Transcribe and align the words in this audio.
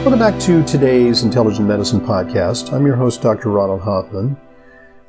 Welcome 0.00 0.18
back 0.18 0.40
to 0.40 0.64
today's 0.64 1.24
Intelligent 1.24 1.68
Medicine 1.68 2.00
podcast. 2.00 2.72
I'm 2.72 2.86
your 2.86 2.96
host, 2.96 3.20
Dr. 3.20 3.50
Ronald 3.50 3.82
Hoffman. 3.82 4.34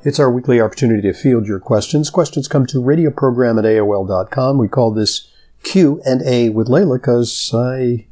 It's 0.04 0.20
our 0.20 0.30
weekly 0.30 0.60
opportunity 0.60 1.00
to 1.10 1.14
field 1.14 1.46
your 1.46 1.58
questions. 1.60 2.10
Questions 2.10 2.46
come 2.46 2.66
to 2.66 2.76
radioprogram 2.78 3.58
at 3.58 3.64
AOL.com. 3.64 4.58
We 4.58 4.68
call 4.68 4.90
this 4.90 5.28
Q&A 5.62 6.50
with 6.50 6.68
Leyla 6.68 6.98
because 6.98 7.50
I 7.54 8.06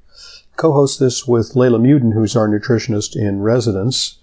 co-host 0.57 0.99
this 0.99 1.27
with 1.27 1.53
Leyla 1.53 1.79
Muedin, 1.79 2.15
who's 2.15 2.35
our 2.35 2.49
nutritionist 2.49 3.15
in 3.15 3.43
residence. 3.43 4.19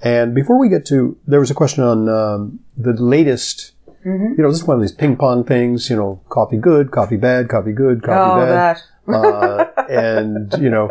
And 0.00 0.36
before 0.36 0.56
we 0.56 0.68
get 0.68 0.86
to, 0.86 1.18
there 1.26 1.40
was 1.40 1.50
a 1.50 1.54
question 1.54 1.82
on 1.82 2.08
um, 2.08 2.60
the 2.76 2.92
latest, 2.92 3.72
Mm-hmm. 4.06 4.34
you 4.38 4.44
know, 4.44 4.48
this 4.48 4.60
is 4.60 4.64
one 4.64 4.76
of 4.76 4.80
these 4.80 4.92
ping 4.92 5.16
pong 5.16 5.42
things, 5.42 5.90
you 5.90 5.96
know, 5.96 6.20
coffee 6.28 6.56
good, 6.56 6.92
coffee 6.92 7.16
bad, 7.16 7.48
coffee 7.48 7.72
good, 7.72 8.00
coffee 8.04 8.42
oh, 8.42 8.46
bad. 8.46 8.76
that. 9.08 9.12
uh, 9.12 9.82
and, 9.90 10.54
you 10.62 10.70
know, 10.70 10.88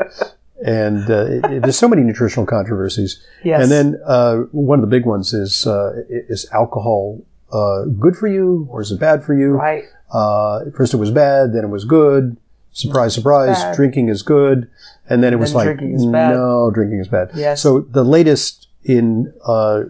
and 0.65 1.09
uh, 1.09 1.25
it, 1.47 1.61
there's 1.61 1.77
so 1.77 1.87
many 1.87 2.03
nutritional 2.03 2.45
controversies. 2.45 3.23
Yes. 3.43 3.61
And 3.61 3.71
then 3.71 4.01
uh, 4.05 4.37
one 4.51 4.79
of 4.79 4.81
the 4.81 4.89
big 4.89 5.05
ones 5.05 5.33
is 5.33 5.67
uh, 5.67 6.03
is 6.09 6.47
alcohol 6.51 7.21
uh, 7.51 7.85
good 7.99 8.15
for 8.15 8.27
you 8.27 8.67
or 8.69 8.81
is 8.81 8.91
it 8.91 8.99
bad 8.99 9.23
for 9.23 9.33
you? 9.33 9.51
right. 9.51 9.83
Uh, 10.11 10.61
first 10.75 10.93
it 10.93 10.97
was 10.97 11.11
bad, 11.11 11.53
then 11.53 11.65
it 11.65 11.69
was 11.69 11.83
good. 11.83 12.37
Surprise, 12.71 13.13
surprise! 13.13 13.57
bad. 13.57 13.75
Drinking 13.75 14.07
is 14.07 14.21
good, 14.21 14.69
and 15.09 15.23
then 15.23 15.33
it 15.33 15.37
was 15.37 15.51
Then 15.51 15.57
like 15.65 15.77
drinking 15.77 16.11
no, 16.11 16.71
drinking 16.71 16.99
is 16.99 17.07
bad. 17.07 17.31
Yes. 17.33 17.61
So 17.61 17.81
the 17.81 18.03
latest 18.03 18.67
in 18.83 19.33
uh, 19.45 19.83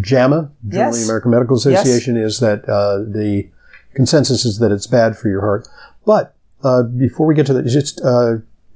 JAMA, 0.00 0.50
Journal 0.68 0.88
of 0.88 0.94
the 0.94 0.98
Yes. 0.98 1.04
American 1.04 1.30
Medical 1.30 1.56
Association, 1.56 2.16
is 2.16 2.40
that 2.40 2.68
uh, 2.68 2.98
the 2.98 3.48
consensus 3.94 4.44
is 4.44 4.58
that 4.58 4.72
it's 4.72 4.86
bad 4.86 5.16
for 5.16 5.28
your 5.28 5.40
heart. 5.40 5.68
But 6.04 6.34
uh, 6.62 6.82
before 6.82 7.26
we 7.26 7.34
get 7.34 7.46
to 7.46 7.54
that, 7.54 7.66
just 7.66 8.00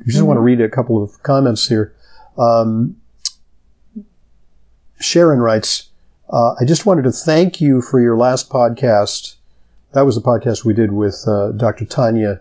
uh, 0.01 0.05
just 0.07 0.23
want 0.23 0.37
to 0.37 0.43
read 0.43 0.61
a 0.61 0.69
couple 0.69 1.03
of 1.03 1.23
comments 1.23 1.69
here. 1.69 1.95
Um, 2.39 2.97
Sharon 5.01 5.41
writes, 5.41 5.89
uh, 6.31 6.55
I 6.61 6.65
just 6.65 6.87
wanted 6.87 7.03
to 7.03 7.13
thank 7.13 7.61
you 7.61 7.81
for 7.81 8.01
your 8.01 8.17
last 8.17 8.51
podcast. 8.51 9.37
That 9.93 10.03
was 10.03 10.15
the 10.17 10.21
podcast 10.21 10.65
we 10.65 10.75
did 10.75 10.93
with 10.93 11.25
uh, 11.27 11.53
Dr. 11.53 11.85
Tania 11.85 12.41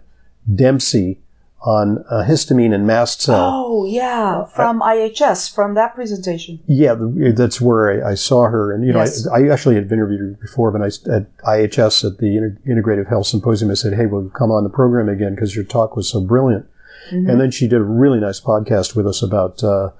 Dempsey 0.53 1.19
on 1.61 2.03
uh, 2.09 2.23
histamine 2.23 2.73
and 2.73 2.85
mast 2.85 3.21
cell. 3.21 3.51
Oh, 3.51 3.85
yeah. 3.85 4.45
From 4.45 4.79
IHS, 4.81 5.53
from 5.53 5.73
that 5.75 5.95
presentation. 5.95 6.59
Yeah, 6.67 6.95
that's 7.33 7.59
where 7.59 8.05
I, 8.05 8.11
I 8.11 8.13
saw 8.15 8.43
her, 8.43 8.71
and 8.71 8.85
you 8.85 8.93
know, 8.93 8.99
Yes. 8.99 9.27
I, 9.27 9.39
I 9.39 9.49
actually 9.49 9.75
had 9.75 9.91
interviewed 9.91 10.19
her 10.19 10.37
before, 10.39 10.71
but 10.71 10.81
I 10.81 10.87
at 11.11 11.37
IHS 11.39 12.05
at 12.05 12.19
the 12.19 12.55
Integrative 12.67 13.09
Health 13.09 13.27
Symposium. 13.27 13.71
I 13.71 13.73
said, 13.73 13.93
"Hey, 13.93 14.05
we'll 14.05 14.29
come 14.29 14.51
on 14.51 14.63
the 14.63 14.69
program 14.69 15.09
again 15.09 15.33
because 15.35 15.55
your 15.55 15.65
talk 15.65 15.95
was 15.95 16.07
so 16.07 16.21
brilliant." 16.21 16.67
And 17.11 17.39
then 17.39 17.51
she 17.51 17.67
did 17.67 17.79
a 17.79 17.83
really 17.83 18.19
nice 18.19 18.39
podcast 18.39 18.95
with 18.95 19.07
us 19.07 19.21
about 19.21 19.63
uh, 19.63 19.91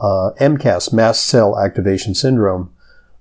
uh, 0.00 0.30
MCAS, 0.40 0.92
mast 0.92 1.26
cell 1.26 1.58
activation 1.58 2.14
syndrome, 2.14 2.72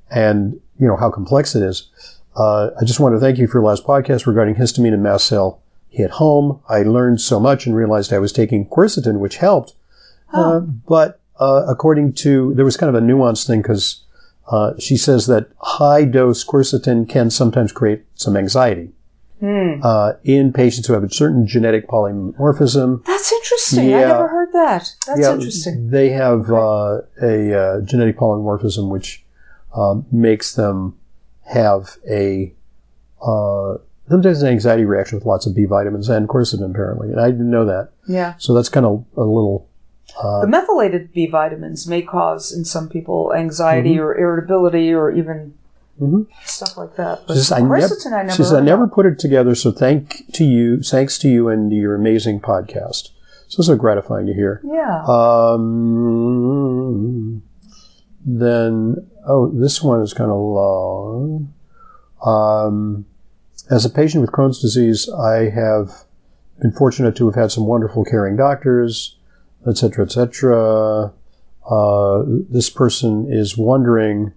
and 0.10 0.60
you 0.78 0.88
know 0.88 0.96
how 0.96 1.10
complex 1.10 1.56
it 1.56 1.64
is. 1.64 1.90
Uh, 2.36 2.72
I 2.80 2.86
just 2.86 3.00
want 3.00 3.16
to 3.16 3.20
thank 3.20 3.38
you 3.38 3.48
for 3.48 3.60
your 3.60 3.68
last 3.68 3.86
podcast 3.86 4.26
regarding 4.26 4.56
histamine 4.56 4.94
and 4.94 5.04
mast 5.04 5.28
cell 5.28 5.62
hit 5.90 6.12
home. 6.12 6.60
I 6.68 6.82
learned 6.82 7.22
so 7.22 7.40
much 7.40 7.66
and 7.66 7.76
realized 7.76 8.12
I 8.12 8.20
was 8.20 8.34
taking 8.34 8.66
quercetin, 8.66 9.20
which 9.20 9.38
helped. 9.38 9.74
Uh, 10.34 10.62
but 10.62 11.20
uh, 11.40 11.66
according 11.68 12.14
to, 12.14 12.54
there 12.56 12.66
was 12.66 12.76
kind 12.76 12.96
of 12.96 13.02
a 13.02 13.06
nuanced 13.06 13.46
thing 13.46 13.62
because 13.62 14.04
uh, 14.48 14.74
she 14.80 14.98
says 14.98 15.28
that 15.28 15.50
high 15.60 16.06
dose 16.06 16.44
quercetin 16.44 17.08
can 17.08 17.30
sometimes 17.30 17.72
create 17.72 18.04
some 18.16 18.36
anxiety 18.36 18.92
uh, 19.44 20.14
in 20.24 20.54
patients 20.54 20.88
who 20.88 20.94
have 20.94 21.04
a 21.04 21.10
certain 21.10 21.46
genetic 21.46 21.88
polymorphism. 21.88 23.04
That's 23.06 23.32
interesting. 23.32 23.94
I 23.94 24.00
never 24.02 24.28
heard 24.28 24.54
that. 24.54 24.90
That's 25.06 25.20
Yeah, 25.20 25.34
interesting. 25.34 25.90
They 25.90 26.10
have 26.10 26.50
uh, 26.50 27.02
a 27.22 27.54
uh, 27.54 27.82
genetic 27.82 28.18
polymorphism 28.18 28.90
which 28.90 29.24
um, 29.76 30.06
makes 30.12 30.54
them 30.56 30.98
have 31.46 31.98
a 32.10 32.54
uh, 33.22 33.78
sometimes 34.10 34.42
an 34.42 34.50
anxiety 34.50 34.86
reaction 34.86 35.18
with 35.18 35.26
lots 35.26 35.46
of 35.46 35.56
B 35.56 35.66
vitamins 35.66 36.10
and 36.10 36.28
quercetin 36.28 36.70
apparently, 36.70 37.10
and 37.10 37.20
I 37.20 37.32
didn't 37.32 37.52
know 37.52 37.66
that. 37.66 37.92
Yeah. 38.08 38.36
So 38.38 38.54
that's 38.54 38.70
kind 38.70 38.86
of 38.86 39.06
a 39.16 39.24
little 39.24 39.68
the 40.22 40.48
methylated 40.48 41.12
B 41.14 41.28
vitamins 41.28 41.88
may 41.88 42.02
cause 42.02 42.52
in 42.52 42.66
some 42.66 42.88
people 42.90 43.34
anxiety 43.34 43.98
or 43.98 44.16
irritability 44.16 44.94
or 44.94 45.12
even 45.12 45.56
Mhm. 46.02 46.28
stuff 46.44 46.76
like 46.78 46.96
that. 46.96 47.22
But 47.28 47.34
She 47.36 47.40
says, 47.42 47.52
I, 47.52 47.60
nev- 47.62 47.70
I 47.72 48.24
never 48.24 48.32
says, 48.34 48.52
I 48.54 48.60
never 48.62 48.88
put 48.88 49.06
it 49.06 49.20
together, 49.20 49.54
so 49.56 49.72
thank 49.72 50.24
to 50.34 50.44
you, 50.44 50.82
thanks 50.82 51.18
to 51.20 51.30
you 51.30 51.50
and 51.50 51.72
your 51.72 51.94
amazing 51.96 52.40
podcast. 52.42 53.10
So 53.48 53.62
so 53.62 53.76
gratifying 53.76 54.26
to 54.26 54.34
hear. 54.34 54.62
Yeah. 54.66 55.04
Um, 56.24 57.42
then, 58.26 59.08
oh, 59.28 59.50
this 59.52 59.82
one 59.84 60.02
is 60.02 60.14
kind 60.14 60.32
of 60.32 60.38
long. 60.38 61.54
Um, 62.26 63.06
as 63.70 63.86
a 63.86 63.90
patient 63.90 64.22
with 64.22 64.32
Crohn's 64.32 64.60
disease, 64.62 65.10
I 65.10 65.50
have 65.50 66.06
been 66.62 66.72
fortunate 66.72 67.16
to 67.18 67.26
have 67.28 67.36
had 67.36 67.52
some 67.52 67.66
wonderful 67.68 68.04
caring 68.06 68.36
doctors, 68.38 69.18
etc., 69.68 70.06
etc. 70.06 71.12
Uh, 71.70 72.24
this 72.26 72.70
person 72.70 73.28
is 73.32 73.58
wondering 73.58 74.34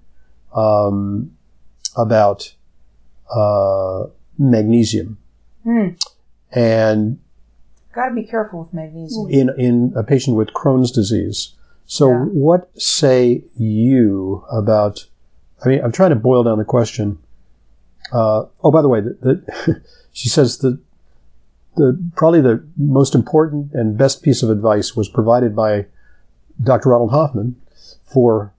um, 0.54 1.35
about 1.96 2.54
uh, 3.34 4.04
magnesium, 4.38 5.18
Hmm. 5.64 5.88
and 6.52 7.18
Got 7.94 8.10
to 8.10 8.14
be 8.14 8.24
careful 8.24 8.60
with 8.60 8.72
magnesium. 8.74 9.28
in 9.30 9.50
in 9.58 9.92
a 9.96 10.02
patient 10.02 10.36
with 10.36 10.48
Crohn's 10.52 10.90
disease. 10.92 11.54
So, 11.86 12.10
Yeah. 12.10 12.24
what 12.24 12.68
say 12.80 13.44
you 13.56 14.44
about? 14.50 15.06
I 15.64 15.68
mean, 15.68 15.80
I'm 15.82 15.92
trying 15.92 16.10
to 16.10 16.16
boil 16.16 16.42
down 16.44 16.58
the 16.58 16.64
question. 16.64 17.18
Uh, 18.12 18.44
oh, 18.62 18.70
by 18.70 18.82
the 18.82 18.88
way, 18.88 19.00
the, 19.00 19.16
the, 19.20 19.82
she 20.12 20.28
says 20.28 20.58
that 20.58 20.78
the 21.76 21.98
probably 22.16 22.40
the 22.40 22.62
most 22.76 23.14
important 23.14 23.72
and 23.72 23.96
best 23.98 24.22
piece 24.22 24.42
of 24.42 24.50
advice 24.50 24.94
was 24.96 25.08
provided 25.08 25.54
by 25.56 25.86
Dr. 26.62 26.90
Ronald 26.90 27.10
Hoffman 27.10 27.56
for 28.04 28.52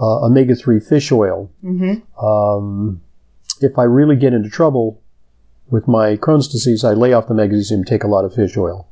uh, 0.00 0.26
omega-3 0.26 0.86
fish 0.86 1.10
oil. 1.12 1.50
Mm-hmm. 1.64 2.24
Um, 2.24 3.00
if 3.60 3.78
I 3.78 3.84
really 3.84 4.16
get 4.16 4.32
into 4.32 4.48
trouble 4.50 5.00
with 5.70 5.88
my 5.88 6.16
Crohn's 6.16 6.48
disease, 6.48 6.84
I 6.84 6.92
lay 6.92 7.12
off 7.12 7.28
the 7.28 7.34
magnesium, 7.34 7.84
take 7.84 8.04
a 8.04 8.08
lot 8.08 8.24
of 8.24 8.34
fish 8.34 8.56
oil. 8.56 8.88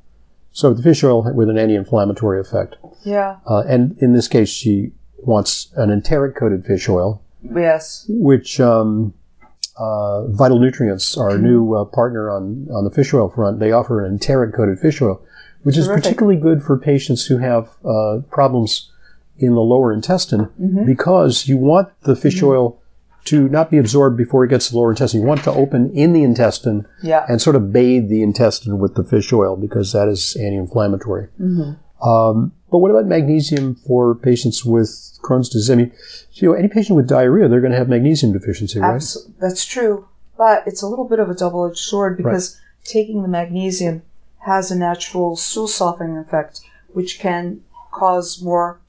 So 0.52 0.72
the 0.72 0.82
fish 0.82 1.02
oil 1.04 1.32
with 1.34 1.48
an 1.50 1.58
anti-inflammatory 1.58 2.40
effect. 2.40 2.76
Yeah. 3.04 3.36
Uh, 3.46 3.64
and 3.66 3.96
in 3.98 4.12
this 4.12 4.28
case, 4.28 4.48
she 4.48 4.92
wants 5.18 5.72
an 5.76 5.90
enteric 5.90 6.36
coated 6.36 6.64
fish 6.64 6.88
oil, 6.88 7.22
Yes. 7.42 8.06
which 8.08 8.60
um, 8.60 9.14
uh, 9.76 10.26
Vital 10.28 10.58
Nutrients, 10.58 11.16
our 11.16 11.36
new 11.38 11.74
uh, 11.74 11.84
partner 11.84 12.30
on, 12.30 12.68
on 12.72 12.84
the 12.84 12.90
fish 12.90 13.12
oil 13.12 13.28
front, 13.28 13.58
they 13.58 13.72
offer 13.72 14.04
an 14.04 14.12
enteric 14.12 14.54
coated 14.54 14.78
fish 14.78 15.02
oil, 15.02 15.20
which 15.64 15.76
is 15.76 15.88
particularly 15.88 16.38
good 16.38 16.62
for 16.62 16.78
patients 16.78 17.26
who 17.26 17.38
have 17.38 17.70
uh, 17.84 18.20
problems 18.30 18.90
in 19.38 19.54
the 19.54 19.60
lower 19.60 19.92
intestine 19.92 20.46
Mm-hmm. 20.60 20.84
because 20.86 21.48
you 21.48 21.56
want 21.56 21.88
the 22.02 22.14
fish 22.16 22.42
oil 22.42 22.80
to 23.26 23.48
not 23.48 23.70
be 23.70 23.78
absorbed 23.78 24.16
before 24.18 24.44
it 24.44 24.48
gets 24.48 24.66
to 24.66 24.72
the 24.72 24.78
lower 24.78 24.90
intestine. 24.90 25.20
You 25.22 25.26
want 25.26 25.40
it 25.40 25.44
to 25.44 25.52
open 25.52 25.90
in 25.96 26.12
the 26.12 26.22
intestine 26.22 26.86
Yeah. 27.02 27.24
and 27.28 27.40
sort 27.40 27.56
of 27.56 27.72
bathe 27.72 28.08
the 28.10 28.22
intestine 28.22 28.78
with 28.78 28.94
the 28.96 29.04
fish 29.04 29.32
oil 29.32 29.56
because 29.56 29.92
that 29.92 30.08
is 30.08 30.36
anti-inflammatory. 30.36 31.28
Mm-hmm. 31.40 32.06
Um, 32.08 32.52
but 32.70 32.78
what 32.78 32.90
about 32.90 33.06
magnesium 33.06 33.76
for 33.76 34.14
patients 34.14 34.64
with 34.64 34.88
Crohn's 35.22 35.48
disease? 35.48 35.70
I 35.70 35.74
mean, 35.76 35.92
you 36.32 36.48
know, 36.48 36.54
any 36.54 36.68
patient 36.68 36.96
with 36.96 37.08
diarrhea, 37.08 37.48
they're 37.48 37.60
going 37.62 37.72
to 37.72 37.78
have 37.78 37.88
magnesium 37.88 38.32
deficiency, 38.34 38.78
right? 38.78 38.96
Abs- 38.96 39.26
that's 39.40 39.64
true, 39.64 40.06
but 40.36 40.64
it's 40.66 40.82
a 40.82 40.86
little 40.86 41.08
bit 41.08 41.18
of 41.18 41.30
a 41.30 41.34
double-edged 41.34 41.78
sword 41.78 42.18
because 42.18 42.60
taking 42.84 43.22
the 43.22 43.28
magnesium 43.28 44.02
has 44.40 44.70
a 44.70 44.76
natural 44.76 45.34
stool 45.36 45.66
softening 45.66 46.18
effect, 46.18 46.60
which 46.92 47.18
can 47.18 47.62
cause 47.90 48.42
more 48.42 48.80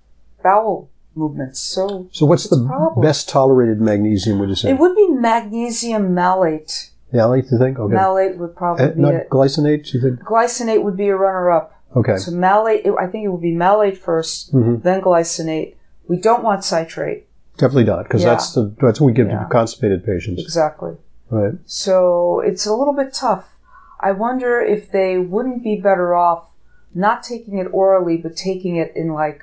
bowel 0.46 0.90
movements. 1.16 1.60
So 1.60 2.08
So, 2.12 2.26
what's 2.26 2.48
the 2.50 2.64
problem. 2.68 3.02
best 3.04 3.28
tolerated 3.30 3.80
magnesium? 3.82 4.40
Would 4.40 4.50
you 4.50 4.56
say? 4.56 4.70
it 4.72 4.80
would 4.80 4.96
be 4.96 5.08
magnesium 5.10 6.14
malate. 6.14 6.92
Malate, 7.14 7.46
you 7.52 7.58
think? 7.58 7.80
Okay. 7.80 7.94
Malate 7.96 8.38
would 8.38 8.56
probably 8.56 8.86
Uh, 8.86 8.90
be 8.92 9.02
not 9.02 9.14
it. 9.14 9.30
glycinate, 9.30 9.94
you 9.94 10.02
think? 10.02 10.20
Glycinate 10.22 10.84
would 10.84 10.98
be 10.98 11.08
a 11.10 11.16
runner-up. 11.16 11.72
Okay. 11.96 12.18
So 12.18 12.32
malate, 12.32 12.82
it, 12.86 12.94
I 13.00 13.08
think 13.08 13.24
it 13.26 13.30
would 13.30 13.42
be 13.42 13.56
malate 13.56 13.98
1st 13.98 14.54
Mhm. 14.54 14.84
then 14.84 15.02
glycinate. 15.02 15.76
We 16.10 16.18
don't 16.28 16.44
want 16.44 16.64
citrate. 16.66 17.28
Definitely 17.58 17.86
not, 17.86 18.04
because 18.04 18.24
Yeah. 18.24 18.32
that's 18.32 18.54
the 18.54 18.74
that's 18.82 19.00
what 19.00 19.08
we 19.08 19.14
give 19.14 19.28
Yeah. 19.30 19.44
to 19.44 19.50
constipated 19.50 20.04
patients, 20.06 20.42
Exactly. 20.42 20.94
right? 21.32 21.54
So 21.66 22.42
it's 22.42 22.66
a 22.66 22.74
little 22.76 22.94
bit 22.94 23.14
tough. 23.14 23.58
I 24.02 24.12
wonder 24.12 24.60
if 24.60 24.92
they 24.92 25.18
wouldn't 25.18 25.64
be 25.64 25.80
better 25.80 26.14
off 26.14 26.52
not 26.94 27.24
taking 27.24 27.58
it 27.58 27.68
orally, 27.72 28.18
but 28.18 28.36
taking 28.36 28.76
it 28.76 28.92
in 28.96 29.08
like 29.14 29.40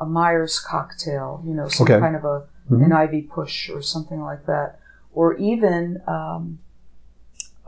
a 0.00 0.06
Myers 0.06 0.58
cocktail, 0.58 1.42
you 1.46 1.54
know, 1.54 1.68
some 1.68 1.84
Okay. 1.84 1.98
kind 2.00 2.16
of 2.16 2.24
a 2.24 2.44
Mhm. 2.70 2.84
an 2.86 2.92
IV 3.14 3.28
push 3.30 3.68
or 3.70 3.82
something 3.82 4.20
like 4.22 4.46
that, 4.46 4.78
or 5.14 5.34
even 5.34 6.00
um, 6.06 6.58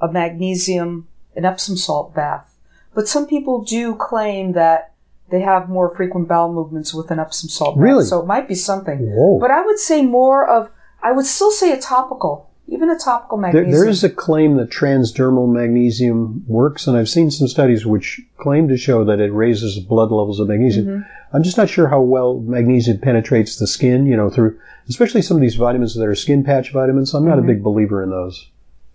a 0.01 0.09
magnesium, 0.11 1.07
an 1.37 1.45
Epsom 1.45 1.77
salt 1.77 2.15
bath. 2.15 2.55
But 2.95 3.09
some 3.09 3.27
people 3.27 3.63
do 3.63 3.95
claim 3.95 4.53
that 4.53 4.93
they 5.29 5.41
have 5.41 5.69
more 5.69 5.95
frequent 5.95 6.29
bowel 6.29 6.53
movements 6.53 6.95
with 6.95 7.11
an 7.11 7.19
Epsom 7.19 7.49
salt 7.49 7.77
bath, 7.77 7.83
Really? 7.83 8.05
so 8.05 8.21
it 8.21 8.27
might 8.27 8.49
be 8.49 8.55
something. 8.55 8.99
Whoa. 9.11 9.39
But 9.39 9.51
I 9.51 9.65
would 9.65 9.79
say 9.79 10.03
more 10.03 10.47
of, 10.49 10.71
I 11.03 11.13
would 11.13 11.27
still 11.27 11.51
say 11.51 11.73
a 11.73 11.81
topical, 11.81 12.49
even 12.69 12.91
a 12.91 12.99
topical 12.99 13.39
There, 13.39 13.53
magnesium. 13.53 13.71
there 13.73 13.89
is 13.89 14.03
a 14.05 14.11
claim 14.11 14.57
that 14.57 14.71
transdermal 14.71 15.49
magnesium 15.53 16.45
works, 16.47 16.87
and 16.87 16.97
I've 16.97 17.09
seen 17.09 17.31
some 17.31 17.49
studies 17.49 17.87
which 17.87 18.21
claim 18.39 18.69
to 18.69 18.77
show 18.77 19.05
that 19.05 19.21
it 19.21 19.33
raises 19.33 19.79
blood 19.79 20.11
levels 20.11 20.41
of 20.41 20.49
magnesium. 20.49 20.87
Mm-hmm. 20.87 21.37
I'm 21.37 21.43
just 21.43 21.57
not 21.57 21.69
sure 21.69 21.89
how 21.89 22.01
well 22.01 22.41
magnesium 22.41 22.99
penetrates 22.99 23.57
the 23.57 23.67
skin, 23.67 24.07
you 24.07 24.17
know, 24.17 24.31
through 24.31 24.59
especially 24.89 25.23
some 25.23 25.37
of 25.37 25.41
these 25.41 25.57
vitamins 25.57 25.95
that 25.95 26.07
are 26.07 26.15
skin 26.15 26.45
patch 26.45 26.73
vitamins. 26.73 27.13
I'm 27.15 27.23
Mm-hmm. 27.23 27.31
not 27.31 27.39
a 27.39 27.43
big 27.43 27.63
believer 27.63 28.03
in 28.03 28.11
those. 28.11 28.49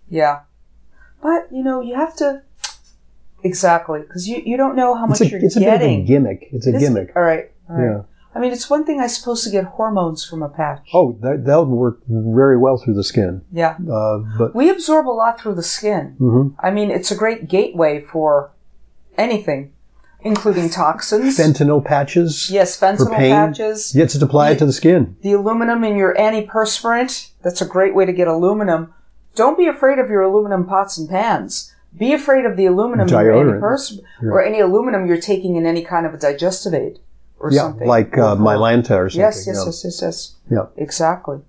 Yeah. 0.09 0.41
But, 1.21 1.47
you 1.51 1.63
know, 1.63 1.81
you 1.81 1.95
have 1.95 2.15
to. 2.17 2.41
Exactly. 3.43 4.01
Because 4.01 4.27
you, 4.27 4.41
you 4.45 4.55
don't 4.57 4.75
know 4.75 4.93
how 4.95 5.05
It's 5.09 5.19
much 5.19 5.27
a, 5.27 5.31
you're 5.31 5.39
getting. 5.39 5.47
it's 5.47 5.55
a 5.57 5.59
bit 5.59 5.73
of 5.75 5.81
a 5.81 6.01
gimmick. 6.03 6.47
It's 6.51 6.67
a 6.67 6.71
gimmick. 6.77 7.11
All 7.15 7.21
right. 7.23 7.51
All 7.69 7.75
right. 7.75 7.83
Yeah. 7.97 8.01
I 8.33 8.39
mean, 8.39 8.53
it's 8.53 8.69
one 8.69 8.85
thing 8.85 8.99
I 9.01 9.07
suppose 9.07 9.43
to 9.43 9.49
get 9.49 9.65
hormones 9.65 10.23
from 10.23 10.41
a 10.41 10.47
patch. 10.49 10.87
Oh, 10.93 11.17
that, 11.21 11.43
that 11.45 11.57
would 11.59 11.67
work 11.69 11.99
very 12.07 12.57
well 12.57 12.77
through 12.77 12.93
the 12.93 13.03
skin. 13.03 13.41
Yeah. 13.51 13.75
Uh, 13.91 14.19
but 14.37 14.55
We 14.55 14.69
absorb 14.69 15.07
a 15.07 15.11
lot 15.11 15.39
through 15.39 15.55
the 15.55 15.63
skin. 15.63 16.15
mhm. 16.19 16.55
I 16.59 16.71
mean, 16.71 16.91
it's 16.91 17.11
a 17.11 17.15
great 17.15 17.49
gateway 17.49 17.99
for 18.01 18.51
anything, 19.17 19.73
including 20.21 20.69
toxins. 20.69 21.37
fentanyl 21.37 21.83
patches. 21.83 22.49
yes, 22.49 22.79
fentanyl 22.79 23.15
pain. 23.15 23.31
patches. 23.31 23.93
You 23.93 24.03
just 24.05 24.21
apply 24.21 24.51
it 24.51 24.59
to 24.59 24.65
the 24.65 24.73
skin. 24.73 25.17
The 25.21 25.33
aluminum 25.33 25.83
in 25.83 25.97
your 25.97 26.15
antiperspirant. 26.15 27.31
That's 27.41 27.61
a 27.61 27.65
great 27.65 27.93
way 27.95 28.05
to 28.05 28.13
get 28.13 28.27
aluminum. 28.29 28.93
Don't 29.35 29.57
be 29.57 29.67
afraid 29.67 29.99
of 29.99 30.09
your 30.09 30.21
aluminum 30.21 30.65
pots 30.65 30.97
and 30.97 31.09
pans. 31.09 31.73
Be 31.97 32.13
afraid 32.13 32.45
of 32.45 32.55
the 32.55 32.65
aluminum 32.65 33.07
in 33.07 33.13
your 33.13 33.33
antiperspirant 33.33 34.01
or 34.23 34.41
any 34.41 34.61
aluminum 34.61 35.05
you're 35.05 35.19
taking 35.19 35.57
in 35.57 35.65
any 35.65 35.83
kind 35.83 36.05
of 36.05 36.13
a 36.13 36.17
digestive 36.17 36.73
aid 36.73 36.99
or 37.41 37.51
Yeah, 37.51 37.61
something. 37.61 37.87
like 37.87 38.17
uh, 38.17 38.35
for- 38.35 38.41
Mylanta 38.41 38.95
or 38.97 39.09
something. 39.09 39.21
Yes, 39.21 39.45
yes, 39.47 39.55
yeah. 39.57 39.65
yes, 39.65 39.83
yes, 39.83 40.01
yes. 40.01 40.35
Yeah. 40.49 40.65
Exactly. 40.77 41.39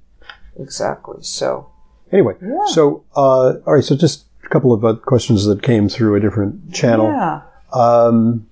Exactly. 0.58 1.18
So, 1.22 1.68
Anyway, 2.12 2.34
Yeah. 2.42 2.66
so 2.68 3.04
uh, 3.16 3.54
all 3.66 3.74
right, 3.74 3.84
so 3.84 3.96
just 3.96 4.26
a 4.44 4.48
couple 4.48 4.72
of 4.72 4.84
uh, 4.84 4.94
questions 4.96 5.46
that 5.46 5.62
came 5.62 5.88
through 5.88 6.14
a 6.16 6.20
different 6.20 6.72
channel. 6.74 7.06
yeah. 7.06 7.40
Um, 7.72 8.46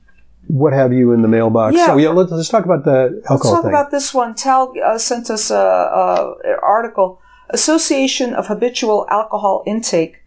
what 0.48 0.72
have 0.72 0.92
you 0.92 1.12
in 1.12 1.20
the 1.22 1.28
mailbox? 1.28 1.76
Yeah. 1.76 1.86
So 1.88 1.96
yeah, 1.98 2.08
let's, 2.08 2.32
let's 2.32 2.48
talk 2.48 2.64
about 2.64 2.84
the 2.84 3.22
alcohol. 3.28 3.36
Let's 3.36 3.42
talk 3.50 3.62
thing. 3.62 3.70
about 3.70 3.90
this 3.90 4.12
one. 4.14 4.34
Tal 4.34 4.72
uh, 4.84 4.98
sent 4.98 5.28
us 5.30 5.50
an 5.50 6.56
article: 6.62 7.20
Association 7.50 8.34
of 8.34 8.46
Habitual 8.48 9.06
Alcohol 9.10 9.62
Intake 9.66 10.22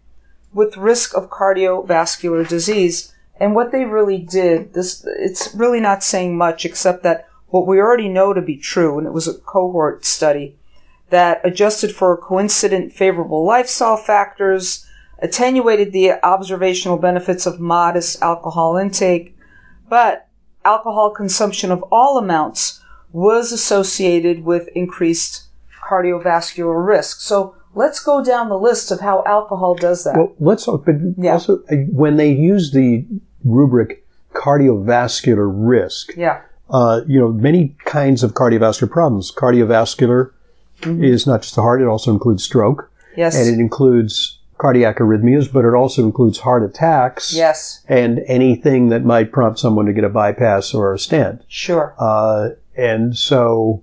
with 0.54 0.76
Risk 0.76 1.14
of 1.16 1.28
Cardiovascular 1.28 2.46
Disease. 2.48 3.12
And 3.38 3.54
what 3.54 3.72
they 3.72 3.84
really 3.84 4.18
did, 4.18 4.74
this 4.74 5.04
it's 5.18 5.54
really 5.54 5.80
not 5.80 6.04
saying 6.04 6.36
much 6.36 6.64
except 6.64 7.02
that 7.02 7.28
what 7.48 7.66
we 7.66 7.78
already 7.78 8.08
know 8.08 8.32
to 8.32 8.42
be 8.42 8.56
true, 8.56 8.98
and 8.98 9.06
it 9.06 9.12
was 9.12 9.28
a 9.28 9.34
cohort 9.34 10.04
study 10.04 10.56
that 11.10 11.40
adjusted 11.44 11.94
for 11.94 12.16
coincident 12.16 12.92
favorable 12.92 13.44
lifestyle 13.44 13.96
factors, 13.96 14.86
attenuated 15.20 15.92
the 15.92 16.12
observational 16.24 16.96
benefits 16.96 17.46
of 17.46 17.60
modest 17.60 18.20
alcohol 18.22 18.76
intake, 18.76 19.36
but 19.88 20.28
alcohol 20.64 21.10
consumption 21.10 21.70
of 21.70 21.82
all 21.92 22.18
amounts 22.18 22.80
was 23.12 23.52
associated 23.52 24.44
with 24.44 24.68
increased 24.74 25.44
cardiovascular 25.88 26.84
risk. 26.84 27.20
So 27.20 27.54
let's 27.74 28.00
go 28.02 28.22
down 28.24 28.48
the 28.48 28.58
list 28.58 28.90
of 28.90 29.00
how 29.00 29.22
alcohol 29.26 29.74
does 29.74 30.04
that. 30.04 30.16
well, 30.16 30.32
let's 30.40 30.66
but 30.66 30.94
Yeah. 31.18 31.32
also 31.32 31.62
uh, 31.70 31.76
when 31.90 32.16
they 32.16 32.30
use 32.30 32.72
the 32.72 33.04
rubric 33.44 34.04
cardiovascular 34.32 35.48
risk, 35.52 36.12
yeah. 36.16 36.40
uh, 36.70 37.02
you 37.06 37.18
know, 37.20 37.28
many 37.28 37.76
kinds 37.84 38.22
of 38.22 38.32
cardiovascular 38.34 38.90
problems. 38.90 39.32
Cardiovascular 39.32 40.30
Mm-hmm. 40.80 41.04
is 41.04 41.24
not 41.26 41.42
just 41.42 41.54
the 41.54 41.62
heart; 41.62 41.80
it 41.80 41.86
also 41.86 42.10
includes 42.10 42.42
stroke, 42.42 42.90
Yes. 43.16 43.36
and 43.38 43.48
it 43.48 43.60
includes 43.60 44.40
cardiac 44.58 44.98
arrhythmias, 44.98 45.50
but 45.50 45.64
it 45.64 45.72
also 45.72 46.02
includes 46.04 46.40
heart 46.40 46.62
attacks. 46.64 47.32
yes. 47.32 47.82
and 47.88 48.18
anything 48.26 48.88
that 48.88 49.04
might 49.04 49.30
prompt 49.32 49.58
someone 49.60 49.86
to 49.86 49.92
get 49.92 50.04
a 50.04 50.08
bypass 50.08 50.74
or 50.74 50.92
a 50.92 50.98
stent. 50.98 51.42
Sure. 51.48 51.94
Uh, 51.98 52.50
and 52.76 53.16
so 53.16 53.82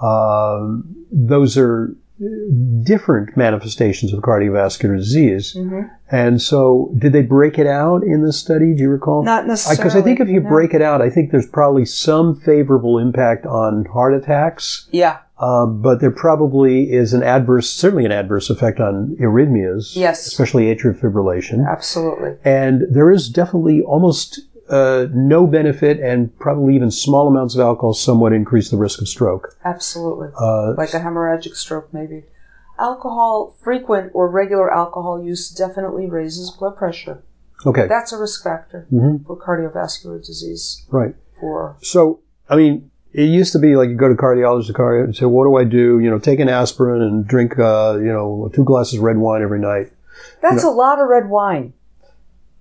um, 0.00 0.94
those 1.10 1.58
are 1.58 1.94
different 2.82 3.36
manifestations 3.36 4.12
of 4.12 4.20
cardiovascular 4.20 4.96
disease. 4.96 5.54
Mm-hmm. 5.54 5.88
And 6.10 6.42
so, 6.42 6.92
did 6.98 7.12
they 7.12 7.22
break 7.22 7.58
it 7.58 7.66
out 7.66 8.02
in 8.02 8.24
this 8.24 8.38
study? 8.38 8.74
Do 8.74 8.82
you 8.82 8.88
recall? 8.90 9.22
Not 9.22 9.46
necessarily. 9.46 9.76
Because 9.78 9.96
I 9.96 10.02
think 10.02 10.20
if 10.20 10.28
you 10.28 10.40
no. 10.40 10.48
break 10.48 10.74
it 10.74 10.82
out, 10.82 11.00
I 11.00 11.08
think 11.08 11.30
there's 11.30 11.46
probably 11.48 11.84
some 11.84 12.34
favorable 12.34 12.98
impact 12.98 13.46
on 13.46 13.84
heart 13.86 14.14
attacks, 14.14 14.88
Yeah. 14.90 15.18
uh, 15.38 15.66
but 15.66 16.00
there 16.00 16.10
probably 16.10 16.90
is 16.92 17.14
an 17.14 17.22
adverse, 17.22 17.70
certainly 17.70 18.04
an 18.04 18.12
adverse 18.12 18.50
effect 18.50 18.80
on 18.80 19.16
arrhythmias, 19.20 19.94
Yes. 19.96 20.26
especially 20.26 20.64
atrial 20.74 20.98
fibrillation. 20.98 21.64
Absolutely. 21.70 22.34
And 22.44 22.82
there 22.90 23.10
is 23.10 23.28
definitely 23.28 23.80
almost 23.82 24.40
uh, 24.70 25.06
no 25.12 25.46
benefit, 25.46 26.00
and 26.00 26.36
probably 26.38 26.74
even 26.76 26.90
small 26.90 27.28
amounts 27.28 27.54
of 27.54 27.60
alcohol 27.60 27.92
somewhat 27.92 28.32
increase 28.32 28.70
the 28.70 28.76
risk 28.76 29.00
of 29.00 29.08
stroke. 29.08 29.56
Absolutely. 29.64 30.28
Uh, 30.40 30.74
like 30.76 30.94
a 30.94 31.00
hemorrhagic 31.00 31.54
stroke, 31.56 31.92
maybe. 31.92 32.24
Alcohol, 32.78 33.54
frequent 33.62 34.10
or 34.14 34.28
regular 34.28 34.72
alcohol 34.72 35.22
use 35.22 35.50
definitely 35.50 36.08
raises 36.08 36.50
blood 36.50 36.76
pressure. 36.76 37.22
okay, 37.66 37.86
That's 37.86 38.10
a 38.12 38.16
risk 38.18 38.42
factor 38.42 38.86
Mhm. 38.90 39.26
for 39.26 39.36
cardiovascular 39.36 40.24
disease. 40.24 40.86
right. 40.90 41.14
For 41.38 41.76
So, 41.82 42.20
I 42.48 42.56
mean, 42.56 42.90
it 43.12 43.24
used 43.24 43.52
to 43.52 43.58
be 43.58 43.76
like 43.76 43.88
you 43.90 43.96
go 43.96 44.08
to 44.08 44.14
cardiologist, 44.14 44.72
cardio, 44.72 45.04
and 45.04 45.14
say, 45.16 45.26
"What 45.26 45.44
do 45.44 45.56
I 45.56 45.64
do?" 45.64 45.98
You 45.98 46.08
know, 46.10 46.18
take 46.18 46.38
an 46.40 46.48
aspirin 46.48 47.02
and 47.02 47.26
drink, 47.26 47.58
uh, 47.58 47.96
you 47.98 48.12
know, 48.12 48.50
two 48.54 48.64
glasses 48.64 48.98
of 48.98 49.04
red 49.04 49.18
wine 49.18 49.42
every 49.42 49.58
night. 49.58 49.92
that's 50.42 50.62
a 50.64 50.70
lot 50.70 51.00
of 51.00 51.08
red 51.08 51.28
wine, 51.28 51.72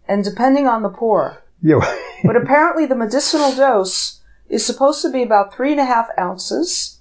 and 0.08 0.24
depending 0.24 0.68
on 0.68 0.82
the 0.84 0.90
pour. 0.90 1.38
Yeah, 1.62 1.80
But 2.24 2.36
apparently, 2.36 2.86
the 2.86 2.96
medicinal 2.96 3.56
dose 3.56 4.20
is 4.50 4.66
supposed 4.66 5.02
to 5.04 5.12
be 5.12 5.24
about 5.24 5.54
three 5.54 5.72
and 5.72 5.80
a 5.80 5.86
half 5.86 6.10
ounces, 6.20 7.00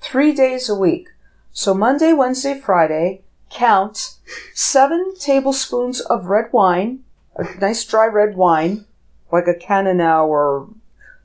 three 0.00 0.32
days 0.34 0.68
a 0.68 0.74
week. 0.74 1.08
So 1.52 1.74
Monday, 1.74 2.12
Wednesday, 2.12 2.58
Friday, 2.58 3.22
count 3.50 4.14
seven 4.54 5.14
tablespoons 5.18 6.00
of 6.00 6.26
red 6.26 6.52
wine, 6.52 7.00
a 7.36 7.44
nice 7.58 7.84
dry 7.84 8.06
red 8.06 8.36
wine, 8.36 8.84
like 9.32 9.46
a 9.46 9.54
Cannonau 9.54 10.26
or 10.26 10.68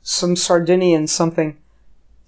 some 0.02 0.36
Sardinian 0.36 1.08
something. 1.08 1.58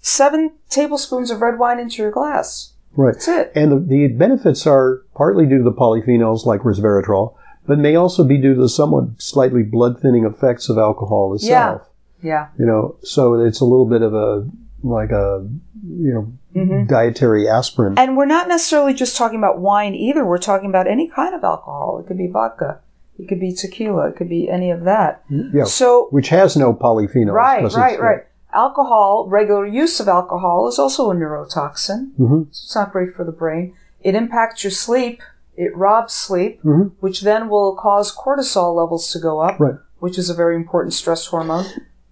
Seven 0.00 0.52
tablespoons 0.68 1.30
of 1.30 1.40
red 1.40 1.58
wine 1.58 1.80
into 1.80 2.02
your 2.02 2.10
glass. 2.10 2.72
right. 2.94 3.14
That's 3.14 3.28
it. 3.28 3.52
And 3.54 3.72
the, 3.72 3.78
the 3.78 4.08
benefits 4.08 4.66
are 4.66 5.02
partly 5.14 5.46
due 5.46 5.58
to 5.58 5.64
the 5.64 5.72
polyphenols 5.72 6.44
like 6.46 6.60
resveratrol, 6.60 7.34
but 7.66 7.78
may 7.78 7.96
also 7.96 8.24
be 8.24 8.38
due 8.38 8.54
to 8.54 8.60
the 8.60 8.68
somewhat 8.68 9.20
slightly 9.20 9.62
blood 9.62 10.00
thinning 10.00 10.24
effects 10.24 10.68
of 10.68 10.78
alcohol 10.78 11.34
itself. 11.34 11.82
Yeah. 12.22 12.28
yeah. 12.28 12.48
You 12.58 12.66
know, 12.66 12.96
so 13.02 13.34
it's 13.34 13.60
a 13.60 13.64
little 13.64 13.86
bit 13.86 14.02
of 14.02 14.14
a 14.14 14.48
like 14.82 15.10
a 15.10 15.46
you 15.88 16.12
know 16.54 16.84
dietary 16.86 17.48
aspirin. 17.48 17.94
Mm-hmm. 17.94 17.98
And 17.98 18.16
we're 18.16 18.26
not 18.26 18.48
necessarily 18.48 18.94
just 18.94 19.16
talking 19.16 19.38
about 19.38 19.58
wine 19.58 19.94
either. 19.94 20.24
We're 20.24 20.38
talking 20.38 20.68
about 20.68 20.86
any 20.86 21.08
kind 21.08 21.34
of 21.34 21.44
alcohol. 21.44 22.00
It 22.02 22.06
could 22.08 22.18
be 22.18 22.28
vodka. 22.28 22.80
It 23.18 23.28
could 23.28 23.40
be 23.40 23.52
tequila. 23.52 24.08
It 24.08 24.16
could 24.16 24.28
be 24.28 24.48
any 24.48 24.70
of 24.70 24.84
that. 24.84 25.24
yeah, 25.30 25.64
So 25.64 26.08
which 26.10 26.28
has 26.28 26.56
no 26.56 26.74
polyphenols. 26.74 27.32
Right, 27.32 27.72
right, 27.72 28.00
right. 28.00 28.20
Alcohol, 28.52 29.26
regular 29.28 29.66
use 29.66 30.00
of 30.00 30.08
alcohol 30.08 30.68
is 30.68 30.78
also 30.78 31.10
a 31.10 31.14
neurotoxin. 31.14 32.12
Mhm. 32.18 32.46
So 32.50 32.62
it's 32.62 32.74
not 32.74 32.92
great 32.92 33.14
for 33.14 33.24
the 33.24 33.32
brain. 33.32 33.74
It 34.02 34.14
impacts 34.14 34.64
your 34.64 34.70
sleep. 34.70 35.20
It 35.56 35.76
robs 35.76 36.12
sleep, 36.12 36.62
Mhm. 36.62 36.92
which 37.00 37.22
then 37.22 37.48
will 37.48 37.74
cause 37.74 38.14
cortisol 38.14 38.74
levels 38.76 39.10
to 39.12 39.18
go 39.18 39.40
up, 39.40 39.58
Right. 39.58 39.76
which 40.00 40.18
is 40.18 40.28
a 40.30 40.34
very 40.34 40.54
important 40.56 40.92
stress 40.94 41.26
hormone. 41.26 41.64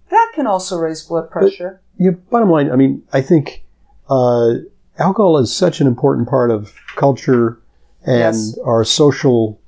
That 0.09 0.31
can 0.33 0.47
also 0.47 0.77
raise 0.77 1.03
blood 1.03 1.29
pressure. 1.29 1.79
Yeah, 1.97 2.11
bottom 2.29 2.49
line, 2.49 2.71
I 2.71 2.75
mean, 2.75 3.03
I 3.13 3.21
think 3.21 3.63
uh, 4.09 4.53
alcohol 4.99 5.37
is 5.39 5.51
such 5.51 5.81
an 5.81 5.87
important 5.87 6.27
part 6.27 6.51
of 6.51 6.71
culture 6.95 7.57
and 8.05 8.19
Yes. 8.19 8.57
our 8.63 8.83
social 8.83 9.59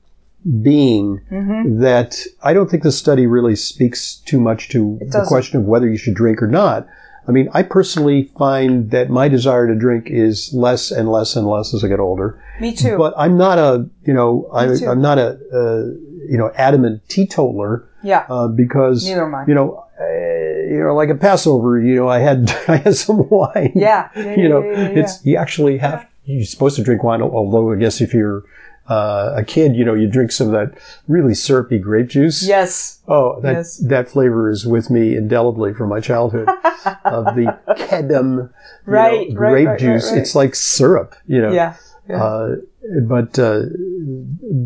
being 0.61 1.19
Mm-hmm. 1.31 1.79
that 1.81 2.17
I 2.43 2.53
don't 2.53 2.69
think 2.69 2.83
the 2.83 2.91
study 2.91 3.25
really 3.27 3.55
speaks 3.55 4.17
too 4.25 4.39
much 4.39 4.69
to 4.69 4.99
the 5.01 5.25
question 5.27 5.59
of 5.59 5.65
whether 5.65 5.87
you 5.89 5.97
should 5.97 6.13
drink 6.13 6.41
or 6.41 6.47
not. 6.47 6.85
I 7.27 7.31
mean, 7.31 7.49
I 7.53 7.63
personally 7.63 8.31
find 8.37 8.91
that 8.91 9.09
my 9.09 9.27
desire 9.27 9.67
to 9.67 9.75
drink 9.75 10.07
is 10.09 10.53
less 10.53 10.91
and 10.91 11.11
less 11.11 11.35
and 11.35 11.45
less 11.45 11.73
as 11.73 11.83
I 11.83 11.89
get 11.89 11.99
older. 11.99 12.41
Me 12.61 12.73
too. 12.73 12.97
But 12.97 13.13
I'm 13.17 13.37
not 13.37 13.57
a, 13.57 13.89
you 14.05 14.13
know, 14.13 14.49
I, 14.53 14.65
I'm 14.89 15.01
not 15.01 15.17
a, 15.17 15.37
uh, 15.53 15.85
you 16.29 16.37
know, 16.37 16.51
adamant 16.55 17.07
teetotaler 17.09 17.87
yeah, 18.03 18.25
uh, 18.29 18.47
because 18.47 19.05
neither 19.05 19.25
am 19.25 19.35
I. 19.35 19.45
you 19.45 19.53
know, 19.53 19.85
uh, 19.99 20.05
you 20.05 20.83
know, 20.83 20.95
like 20.95 21.09
a 21.09 21.15
Passover, 21.15 21.79
you 21.79 21.95
know, 21.95 22.07
I 22.07 22.19
had 22.19 22.49
I 22.67 22.77
had 22.77 22.95
some 22.95 23.27
wine. 23.29 23.73
Yeah, 23.75 24.09
yeah, 24.15 24.35
you 24.37 24.49
know, 24.49 24.63
yeah, 24.63 24.89
yeah. 24.89 24.99
it's 24.99 25.25
you 25.25 25.37
actually 25.37 25.77
have 25.79 26.07
you're 26.25 26.45
supposed 26.45 26.75
to 26.77 26.83
drink 26.83 27.03
wine. 27.03 27.21
Although 27.21 27.71
I 27.71 27.75
guess 27.75 28.01
if 28.01 28.13
you're 28.13 28.43
uh, 28.89 29.33
a 29.35 29.43
kid, 29.43 29.75
you 29.75 29.83
know, 29.83 29.93
you 29.93 30.07
drink 30.07 30.31
some 30.31 30.47
of 30.47 30.53
that 30.53 30.79
really 31.07 31.33
syrupy 31.35 31.77
grape 31.79 32.07
juice. 32.07 32.41
Yes, 32.47 32.99
Oh, 33.07 33.39
that 33.41 33.53
Yes. 33.53 33.77
that 33.77 34.09
flavor 34.09 34.49
is 34.49 34.65
with 34.65 34.89
me 34.89 35.15
indelibly 35.15 35.73
from 35.73 35.89
my 35.89 35.99
childhood 35.99 36.47
of 37.05 37.35
the 37.35 37.57
Kedem 37.77 38.35
know, 38.37 38.49
Right, 38.85 39.27
right, 39.27 39.33
grape 39.35 39.67
right, 39.67 39.71
right, 39.73 39.79
juice. 39.79 40.11
It's 40.11 40.35
like 40.35 40.55
syrup, 40.55 41.15
you 41.27 41.41
know. 41.41 41.51
yeah, 41.51 41.75
yeah, 42.09 42.23
Uh, 42.23 42.55
but 43.03 43.37
uh, 43.37 43.63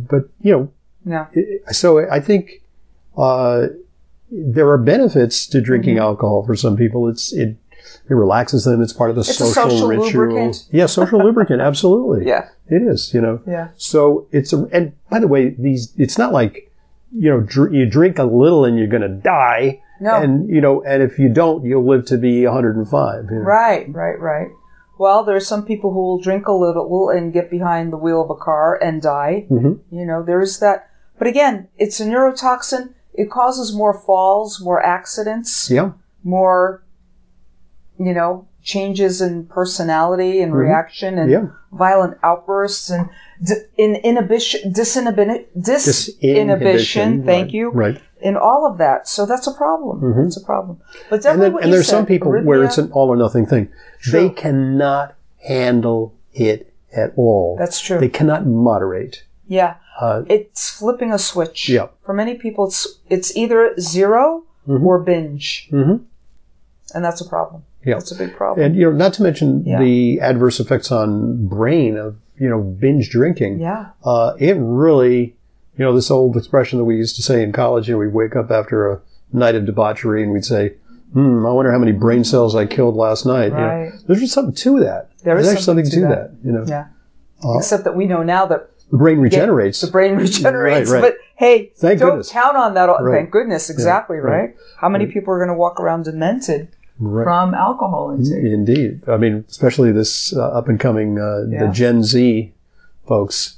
but 0.10 0.30
you 0.42 0.52
know, 0.52 0.72
yeah. 1.06 1.26
so 1.72 2.08
I 2.10 2.20
think 2.20 2.62
uh, 3.18 3.68
there 4.32 4.70
are 4.70 4.78
benefits 4.78 5.48
to 5.48 5.62
drinking 5.62 5.96
Mm-hmm. 5.96 6.04
alcohol 6.04 6.46
for 6.46 6.56
some 6.56 6.78
people. 6.78 7.08
It's 7.10 7.34
it 7.34 7.56
it 8.10 8.14
relaxes 8.14 8.66
them. 8.66 8.82
It's 8.82 8.94
part 8.94 9.10
of 9.10 9.16
the 9.16 9.22
It's 9.22 9.30
a 9.32 9.34
social, 9.34 9.70
social 9.70 9.88
ritual. 9.88 10.06
lubricant. 10.28 10.68
Yeah, 10.72 10.86
social 10.86 11.20
lubricant. 11.24 11.62
Absolutely. 11.62 12.28
Yeah. 12.28 12.50
it 12.68 12.82
is. 12.82 13.14
You 13.14 13.22
know. 13.22 13.42
Yeah. 13.48 13.70
So 13.78 14.28
it's 14.32 14.54
a 14.54 14.66
and 14.72 14.94
by 15.10 15.20
the 15.20 15.28
way, 15.28 15.50
these 15.50 15.94
it's 15.98 16.18
not 16.18 16.34
like 16.34 16.72
you 17.14 17.30
know 17.30 17.42
dr- 17.42 17.74
you 17.74 17.86
drink 17.86 18.18
a 18.20 18.24
little 18.24 18.66
and 18.66 18.78
you're 18.78 18.88
going 18.88 19.02
to 19.02 19.10
die. 19.10 19.82
No. 20.00 20.16
And 20.16 20.50
you 20.50 20.62
know, 20.62 20.82
and 20.84 21.04
if 21.04 21.20
you 21.20 21.30
don't, 21.30 21.64
you'll 21.64 21.86
live 21.88 22.06
to 22.06 22.18
be 22.18 22.44
105. 22.46 23.26
you 23.30 23.36
know. 23.38 23.42
Right, 23.44 23.86
right, 23.94 24.20
right. 24.20 24.48
Well, 24.98 25.24
there 25.24 25.36
are 25.36 25.40
some 25.40 25.64
people 25.66 25.92
who 25.94 26.00
will 26.00 26.20
drink 26.22 26.48
a 26.48 26.52
little 26.54 27.10
and 27.10 27.32
get 27.34 27.50
behind 27.52 27.92
the 27.94 27.98
wheel 27.98 28.22
of 28.22 28.30
a 28.30 28.36
car 28.36 28.78
and 28.82 29.02
die. 29.02 29.46
Mhm. 29.50 29.80
You 29.92 30.06
know, 30.06 30.24
there 30.24 30.42
is 30.42 30.60
that. 30.60 30.88
But 31.20 31.28
again, 31.28 31.68
it's 31.78 32.00
a 32.00 32.06
neurotoxin. 32.06 32.94
It 33.14 33.30
causes 33.30 33.76
more 33.76 33.94
falls, 33.94 34.60
more 34.62 34.82
accidents, 34.82 35.70
Yeah. 35.70 35.92
more, 36.24 36.84
you 38.06 38.14
know, 38.14 38.46
changes 38.64 39.22
in 39.22 39.46
personality 39.46 40.42
and 40.42 40.54
reaction 40.54 41.18
and 41.18 41.32
Yeah. 41.32 41.46
violent 41.72 42.18
outbursts 42.24 42.90
and 42.90 43.10
d- 43.44 43.56
in 43.78 43.96
inhibition, 43.96 44.72
disinhibition, 44.74 45.46
disinhibition. 45.58 47.26
Thank 47.26 47.46
right, 47.46 47.52
you. 47.54 47.70
Right. 47.72 47.98
In 48.22 48.38
all 48.38 48.68
of 48.70 48.78
that, 48.78 49.08
so 49.08 49.26
that's 49.26 49.48
a 49.48 49.52
problem. 49.52 50.26
It's 50.28 50.38
a 50.38 50.46
problem. 50.46 50.78
But 51.10 51.16
And 51.16 51.24
definitely, 51.24 51.46
then, 51.46 51.54
what 51.54 51.64
and 51.64 51.74
there's 51.74 51.88
some 51.88 52.02
said, 52.04 52.08
people 52.08 52.32
where 52.32 52.64
it's 52.64 52.78
an 52.78 52.92
all 52.92 53.10
or 53.10 53.16
nothing 53.16 53.48
thing. 53.48 53.70
They 54.12 54.30
cannot 54.30 55.16
handle 55.48 56.14
it 56.34 56.72
at 56.96 57.14
all. 57.16 57.56
That's 57.58 57.80
true. 57.82 58.00
They 58.00 58.10
cannot 58.10 58.46
moderate. 58.46 59.24
Yeah. 59.48 59.76
Uh, 60.00 60.22
It's 60.28 60.70
flipping 60.70 61.12
a 61.12 61.18
switch. 61.18 61.68
Yeah. 61.68 61.88
For 62.04 62.14
many 62.14 62.36
people, 62.36 62.68
it's 62.68 63.00
it's 63.10 63.36
either 63.36 63.74
0 63.80 64.44
Mhm. 64.68 64.84
or 64.86 65.00
binge, 65.00 65.68
mhm. 65.72 66.02
and 66.94 67.04
that's 67.04 67.22
a 67.22 67.26
problem. 67.28 67.64
Yeah. 67.86 67.96
That's 67.96 68.12
a 68.12 68.16
big 68.16 68.36
problem. 68.36 68.66
And 68.66 68.76
you 68.76 68.84
know, 68.86 68.92
not 68.96 69.14
to 69.16 69.24
mention 69.24 69.64
Yeah. 69.66 69.80
the 69.80 70.20
adverse 70.22 70.60
effects 70.60 70.92
on 70.92 71.48
brain 71.48 71.98
of 71.98 72.16
you 72.38 72.50
know 72.50 72.60
binge 72.62 73.10
drinking. 73.10 73.60
yeah. 73.60 73.88
Uh, 74.04 74.34
it 74.40 74.56
really, 74.60 75.36
you 75.78 75.86
know, 75.86 75.94
this 75.94 76.12
old 76.12 76.38
expression 76.38 76.78
that 76.80 76.86
we 76.86 76.96
used 76.98 77.16
to 77.16 77.22
say 77.22 77.42
in 77.44 77.52
college. 77.52 77.88
You 77.88 77.96
know, 77.96 78.00
we'd 78.00 78.14
wake 78.14 78.36
up 78.36 78.52
after 78.52 78.90
a 78.92 79.00
night 79.34 79.56
of 79.56 79.66
debauchery 79.66 80.22
and 80.24 80.32
we'd 80.32 80.46
say, 80.46 80.74
"Hmm, 81.14 81.46
I 81.46 81.52
wonder 81.52 81.72
how 81.72 81.80
many 81.80 81.92
brain 81.92 82.24
cells 82.24 82.56
I 82.56 82.66
killed 82.66 82.96
last 82.96 83.26
night." 83.26 83.52
You 83.52 83.58
know, 83.58 83.68
Right. 83.68 83.92
there's 84.08 84.20
just 84.20 84.34
something 84.34 84.54
to 84.56 84.80
that. 84.82 85.10
There 85.24 85.38
is 85.38 85.48
There's 85.48 85.64
something 85.64 85.86
something 85.86 86.02
to 86.02 86.08
that. 86.16 86.32
that. 86.42 86.46
You 86.46 86.52
know, 86.52 86.66
Yeah. 86.68 86.86
Uh, 87.44 87.58
Except 87.58 87.84
that 87.86 87.96
we 87.96 88.06
know 88.06 88.22
now 88.22 88.46
that 88.46 88.70
the 88.92 88.98
brain 88.98 89.20
regenerates. 89.20 89.82
the 89.82 89.90
brain 89.92 90.16
regenerates. 90.26 90.92
right. 90.92 91.02
right. 91.02 91.14
But 91.14 91.18
hey, 91.36 91.72
Thank 91.78 92.00
don't 92.00 92.10
goodness. 92.10 92.32
count 92.32 92.56
on 92.58 92.74
that. 92.76 92.90
all 92.90 93.00
Right. 93.04 93.18
Thank 93.20 93.32
goodness. 93.32 93.70
Exactly. 93.70 94.18
right. 94.18 94.32
right. 94.40 94.56
How 94.78 94.90
many 94.90 95.08
people 95.08 95.34
are 95.34 95.38
going 95.38 95.48
to 95.50 95.56
walk 95.56 95.80
around 95.80 96.04
demented 96.06 96.68
Right. 97.04 97.24
from 97.24 97.54
alcohol 97.56 98.12
intake? 98.16 98.44
Indeed. 98.54 99.02
I 99.10 99.18
mean, 99.18 99.44
especially 99.50 99.92
this 99.92 100.34
uh, 100.36 100.50
up 100.52 100.68
and 100.70 100.80
coming, 100.80 101.18
uh, 101.20 101.46
Yeah. 101.50 101.66
the 101.66 101.72
Gen 101.74 102.04
Z 102.04 102.54
folks, 103.08 103.58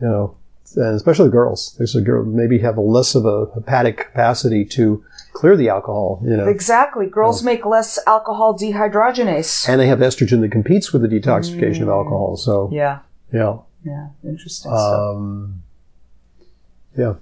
you 0.00 0.06
know, 0.06 0.36
and 0.76 0.94
especially 0.94 1.28
girls. 1.30 1.74
There's 1.76 1.96
a 1.96 2.00
girl 2.00 2.24
maybe 2.24 2.58
have 2.60 2.76
a 2.76 2.80
less 2.80 3.14
of 3.16 3.24
a 3.26 3.46
hepatic 3.54 3.96
capacity 3.98 4.64
to 4.66 5.02
clear 5.32 5.56
the 5.56 5.68
alcohol, 5.68 6.20
you 6.24 6.36
know, 6.36 6.46
Exactly. 6.46 7.06
Girls 7.06 7.42
make 7.42 7.64
less 7.66 7.98
alcohol 8.06 8.56
dehydrogenase. 8.56 9.68
and 9.68 9.80
they 9.80 9.86
have 9.88 9.98
estrogen 10.00 10.40
that 10.42 10.52
competes 10.52 10.92
with 10.92 11.02
the 11.02 11.08
detoxification 11.08 11.82
of 11.82 11.88
alcohol. 11.88 12.36
So, 12.36 12.68
Mm. 12.68 12.72
yeah. 12.74 12.98
yeah. 13.32 13.56
Yeah. 13.84 14.08
Interesting 14.24 14.70
stuff. 14.70 15.16
Um, 15.16 15.62
yeah. 16.96 17.14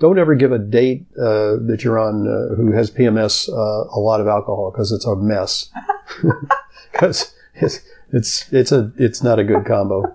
Don't 0.00 0.18
ever 0.18 0.34
give 0.34 0.50
a 0.50 0.58
date 0.58 1.06
uh, 1.18 1.56
that 1.66 1.84
you're 1.84 1.98
on 1.98 2.26
uh, 2.26 2.54
who 2.56 2.72
has 2.72 2.90
PMS 2.90 3.48
uh, 3.50 3.52
a 3.94 4.00
lot 4.00 4.20
of 4.20 4.26
alcohol 4.26 4.70
because 4.70 4.92
it's 4.92 5.04
a 5.04 5.14
mess. 5.14 5.70
Because 6.92 7.32
it's 7.54 7.80
it's 8.12 8.52
it's 8.52 8.72
a 8.72 8.92
it's 8.98 9.22
not 9.22 9.38
a 9.38 9.44
good 9.44 9.64
combo. 9.64 10.12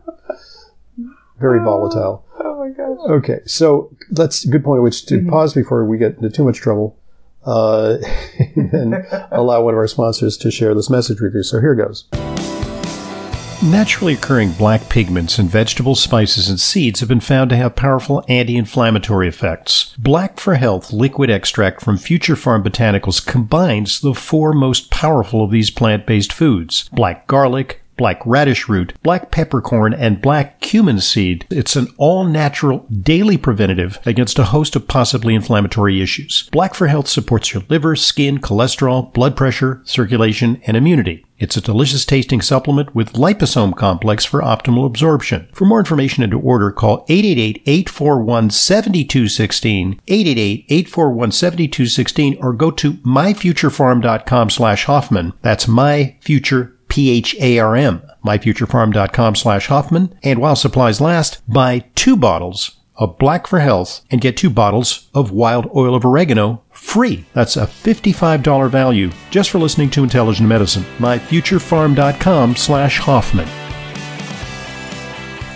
Very 1.40 1.60
volatile. 1.60 2.26
Oh 2.40 2.60
my 2.60 2.70
gosh. 2.70 2.98
Okay, 3.10 3.40
so 3.46 3.96
let's 4.12 4.44
good 4.46 4.64
point 4.64 4.84
which 4.84 5.06
to 5.08 5.26
pause 5.30 5.54
before 5.54 5.86
we 5.86 5.98
get 5.98 6.16
into 6.16 6.30
too 6.30 6.44
much 6.44 6.58
trouble, 6.58 6.98
uh, 7.46 7.96
and 8.56 8.96
allow 9.32 9.62
one 9.64 9.74
of 9.74 9.78
our 9.78 9.88
sponsors 9.88 10.38
to 10.38 10.52
share 10.52 10.76
this 10.76 10.90
message 10.90 11.22
with 11.22 11.34
you. 11.34 11.44
So 11.44 11.62
here 11.62 11.76
goes. 11.76 12.06
Naturally 13.66 14.14
occurring 14.14 14.52
black 14.52 14.90
pigments 14.90 15.40
in 15.40 15.48
vegetables, 15.48 16.00
spices, 16.00 16.50
and 16.50 16.60
seeds 16.60 17.00
have 17.00 17.10
been 17.10 17.20
found 17.20 17.50
to 17.50 17.56
have 17.56 17.76
powerful 17.76 18.24
anti 18.28 18.56
inflammatory 18.56 19.28
effects. 19.28 19.96
Black 19.98 20.40
for 20.40 20.54
Health 20.54 20.94
liquid 20.94 21.32
extract 21.32 21.82
from 21.82 21.98
Future 21.98 22.36
Pharm 22.36 22.64
Botanicals 22.64 23.26
combines 23.26 24.02
the 24.02 24.14
four 24.14 24.54
most 24.54 24.92
powerful 24.92 25.44
of 25.44 25.50
these 25.50 25.72
plant 25.72 26.06
based 26.06 26.32
foods 26.32 26.88
black 26.90 27.26
garlic, 27.26 27.82
black 27.98 28.22
radish 28.26 28.68
root, 28.68 28.94
black 29.04 29.32
peppercorn, 29.32 29.94
and 29.94 30.22
black 30.22 30.60
cumin 30.62 31.00
seed. 31.00 31.46
It's 31.50 31.76
an 31.76 31.88
all 31.98 32.26
natural 32.26 32.86
daily 32.92 33.38
preventative 33.38 34.00
against 34.06 34.40
a 34.40 34.46
host 34.46 34.76
of 34.76 34.88
possibly 34.88 35.36
inflammatory 35.36 36.02
issues. 36.02 36.50
Black 36.52 36.74
for 36.74 36.88
Health 36.88 37.08
supports 37.08 37.54
your 37.54 37.64
liver, 37.70 37.96
skin, 37.96 38.40
cholesterol, 38.40 39.14
blood 39.14 39.36
pressure, 39.36 39.82
circulation, 39.86 40.62
and 40.66 40.78
immunity. 40.78 41.26
It's 41.38 41.58
a 41.58 41.62
delicious 41.62 42.06
tasting 42.06 42.40
supplement 42.42 42.96
with 42.96 43.12
liposome 43.14 43.76
complex 43.76 44.24
for 44.24 44.42
optimal 44.42 44.86
absorption. 44.86 45.50
For 45.52 45.66
more 45.66 45.80
information 45.80 46.24
and 46.24 46.32
to 46.32 46.40
order, 46.40 46.72
call 46.72 47.06
888-841-7216, 47.08 50.00
888-841-7216, 50.08 52.42
or 52.42 52.54
go 52.54 52.72
to 52.72 52.94
myfuturepharm.com 52.94 54.50
slash 54.50 54.86
Hoffman. 54.86 55.34
That's 55.42 55.66
myfuture 55.66 56.75
P-H-A-R-M, 56.96 58.04
myfuturepharm.com 58.26 59.36
slash 59.36 59.68
Hoffman. 59.68 60.18
And 60.24 60.40
while 60.40 60.56
supplies 60.56 61.02
last, 61.02 61.42
buy 61.46 61.84
two 61.94 62.16
bottles 62.16 62.78
of 62.96 63.18
Black 63.18 63.48
for 63.48 63.60
Health 63.60 64.06
and 64.10 64.22
get 64.22 64.38
two 64.38 64.50
bottles 64.50 65.10
of 65.14 65.30
wild 65.30 65.70
oil 65.76 65.94
of 65.94 66.06
oregano 66.06 66.64
free. 66.72 67.26
That's 67.34 67.58
a 67.58 67.68
$55 67.68 68.70
value 68.70 69.12
just 69.30 69.50
for 69.50 69.60
listening 69.60 69.90
to 69.90 70.04
Intelligent 70.04 70.48
Medicine. 70.48 70.86
myfuturepharm.com 71.00 72.56
slash 72.56 73.00
Hoffman. 73.00 73.50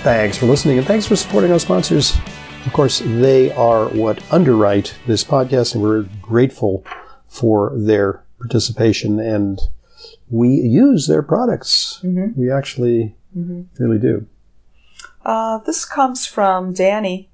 Thanks 0.03 0.37
for 0.37 0.45
listening 0.45 0.77
and 0.77 0.85
thanks 0.85 1.05
for 1.05 1.15
supporting 1.15 1.53
our 1.53 1.59
sponsors. 1.59 2.17
Of 2.65 2.73
course, 2.73 3.01
they 3.05 3.53
are 3.53 3.87
what 3.87 4.21
underwrite 4.29 4.93
this 5.07 5.23
podcast, 5.23 5.73
and 5.73 5.81
we're 5.81 6.03
grateful 6.21 6.83
for 7.29 7.71
their 7.77 8.25
participation 8.39 9.21
and 9.21 9.61
we 10.29 10.49
use 10.49 11.07
their 11.07 11.23
products. 11.23 11.99
Mm-hmm. 12.03 12.39
We 12.39 12.51
actually 12.51 13.15
really 13.77 13.99
do. 13.99 14.27
Uh, 15.25 15.59
this 15.59 15.85
comes 15.85 16.25
from 16.25 16.73
Danny. 16.73 17.29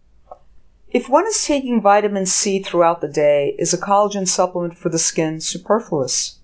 If 0.90 1.10
one 1.10 1.28
is 1.28 1.44
taking 1.46 1.82
vitamin 1.82 2.26
C 2.26 2.62
throughout 2.62 3.02
the 3.02 3.08
day, 3.08 3.56
is 3.60 3.74
a 3.74 3.78
collagen 3.78 4.28
supplement 4.28 4.78
for 4.78 4.90
the 4.90 5.00
skin 5.00 5.42
superfluous? 5.42 6.40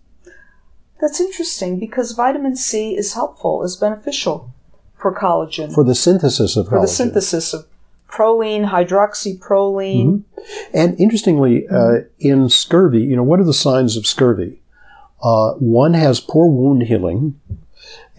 That's 0.99 1.19
interesting 1.19 1.79
because 1.79 2.11
vitamin 2.11 2.55
C 2.55 2.95
is 2.95 3.13
helpful, 3.13 3.63
is 3.63 3.75
beneficial 3.75 4.53
for 4.97 5.13
collagen, 5.13 5.73
For 5.73 5.83
the 5.83 5.95
synthesis 5.95 6.55
of 6.55 6.67
for 6.67 6.79
the 6.79 6.87
synthesis 6.87 7.53
of 7.53 7.65
proline, 8.07 8.69
hydroxyproline. 8.69 10.23
And 10.73 10.99
interestingly, 10.99 11.67
uh, 11.67 12.01
in 12.19 12.49
scurvy, 12.49 13.01
you 13.01 13.15
know, 13.15 13.23
what 13.23 13.39
are 13.39 13.45
the 13.45 13.53
signs 13.53 13.97
of 13.97 14.05
scurvy? 14.05 14.60
Uh, 15.23 15.53
one 15.53 15.93
has 15.93 16.19
poor 16.19 16.47
wound 16.47 16.83
healing, 16.83 17.39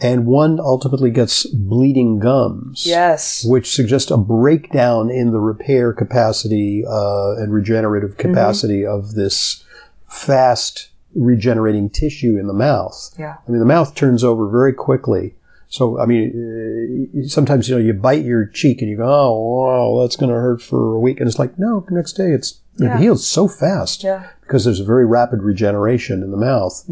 and 0.00 0.26
one 0.26 0.58
ultimately 0.60 1.10
gets 1.10 1.46
bleeding 1.46 2.18
gums. 2.18 2.84
Yes. 2.86 3.44
Which 3.44 3.72
suggests 3.74 4.10
a 4.10 4.16
breakdown 4.16 5.10
in 5.10 5.32
the 5.32 5.40
repair 5.40 5.92
capacity 5.92 6.84
uh, 6.86 7.34
and 7.36 7.52
regenerative 7.52 8.16
capacity 8.16 8.84
of 8.84 9.14
this 9.14 9.64
fast 10.08 10.88
regenerating 11.14 11.90
tissue 11.90 12.38
in 12.38 12.46
the 12.46 12.52
mouth. 12.52 13.14
Yeah. 13.18 13.36
I 13.46 13.50
mean, 13.50 13.60
the 13.60 13.66
mouth 13.66 13.94
turns 13.94 14.24
over 14.24 14.48
very 14.48 14.72
quickly. 14.72 15.34
So, 15.68 15.98
I 15.98 16.04
mean, 16.06 17.08
uh, 17.14 17.28
sometimes, 17.28 17.68
you 17.68 17.74
know, 17.76 17.80
you 17.80 17.94
bite 17.94 18.24
your 18.24 18.46
cheek 18.46 18.82
and 18.82 18.90
you 18.90 18.98
go, 18.98 19.04
oh, 19.06 19.96
wow, 19.96 20.02
that's 20.02 20.16
going 20.16 20.28
to 20.28 20.36
hurt 20.36 20.60
for 20.60 20.94
a 20.94 21.00
week. 21.00 21.18
And 21.18 21.26
it's 21.28 21.38
like, 21.38 21.58
no, 21.58 21.86
next 21.90 22.12
day 22.12 22.32
it's, 22.32 22.60
Yeah. 22.76 22.94
it 22.96 23.00
heals 23.00 23.26
so 23.26 23.48
fast 23.48 24.02
Yeah. 24.02 24.26
Because 24.52 24.66
there's 24.66 24.80
a 24.80 24.84
very 24.84 25.06
rapid 25.06 25.42
regeneration 25.42 26.22
in 26.22 26.30
the 26.30 26.36
mouth. 26.36 26.84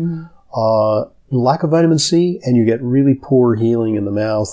Uh, 0.56 1.04
lack 1.28 1.62
of 1.62 1.68
vitamin 1.68 1.98
C, 1.98 2.40
and 2.42 2.56
you 2.56 2.64
get 2.64 2.80
really 2.80 3.14
poor 3.14 3.54
healing 3.54 3.96
in 3.96 4.06
the 4.06 4.10
mouth, 4.10 4.48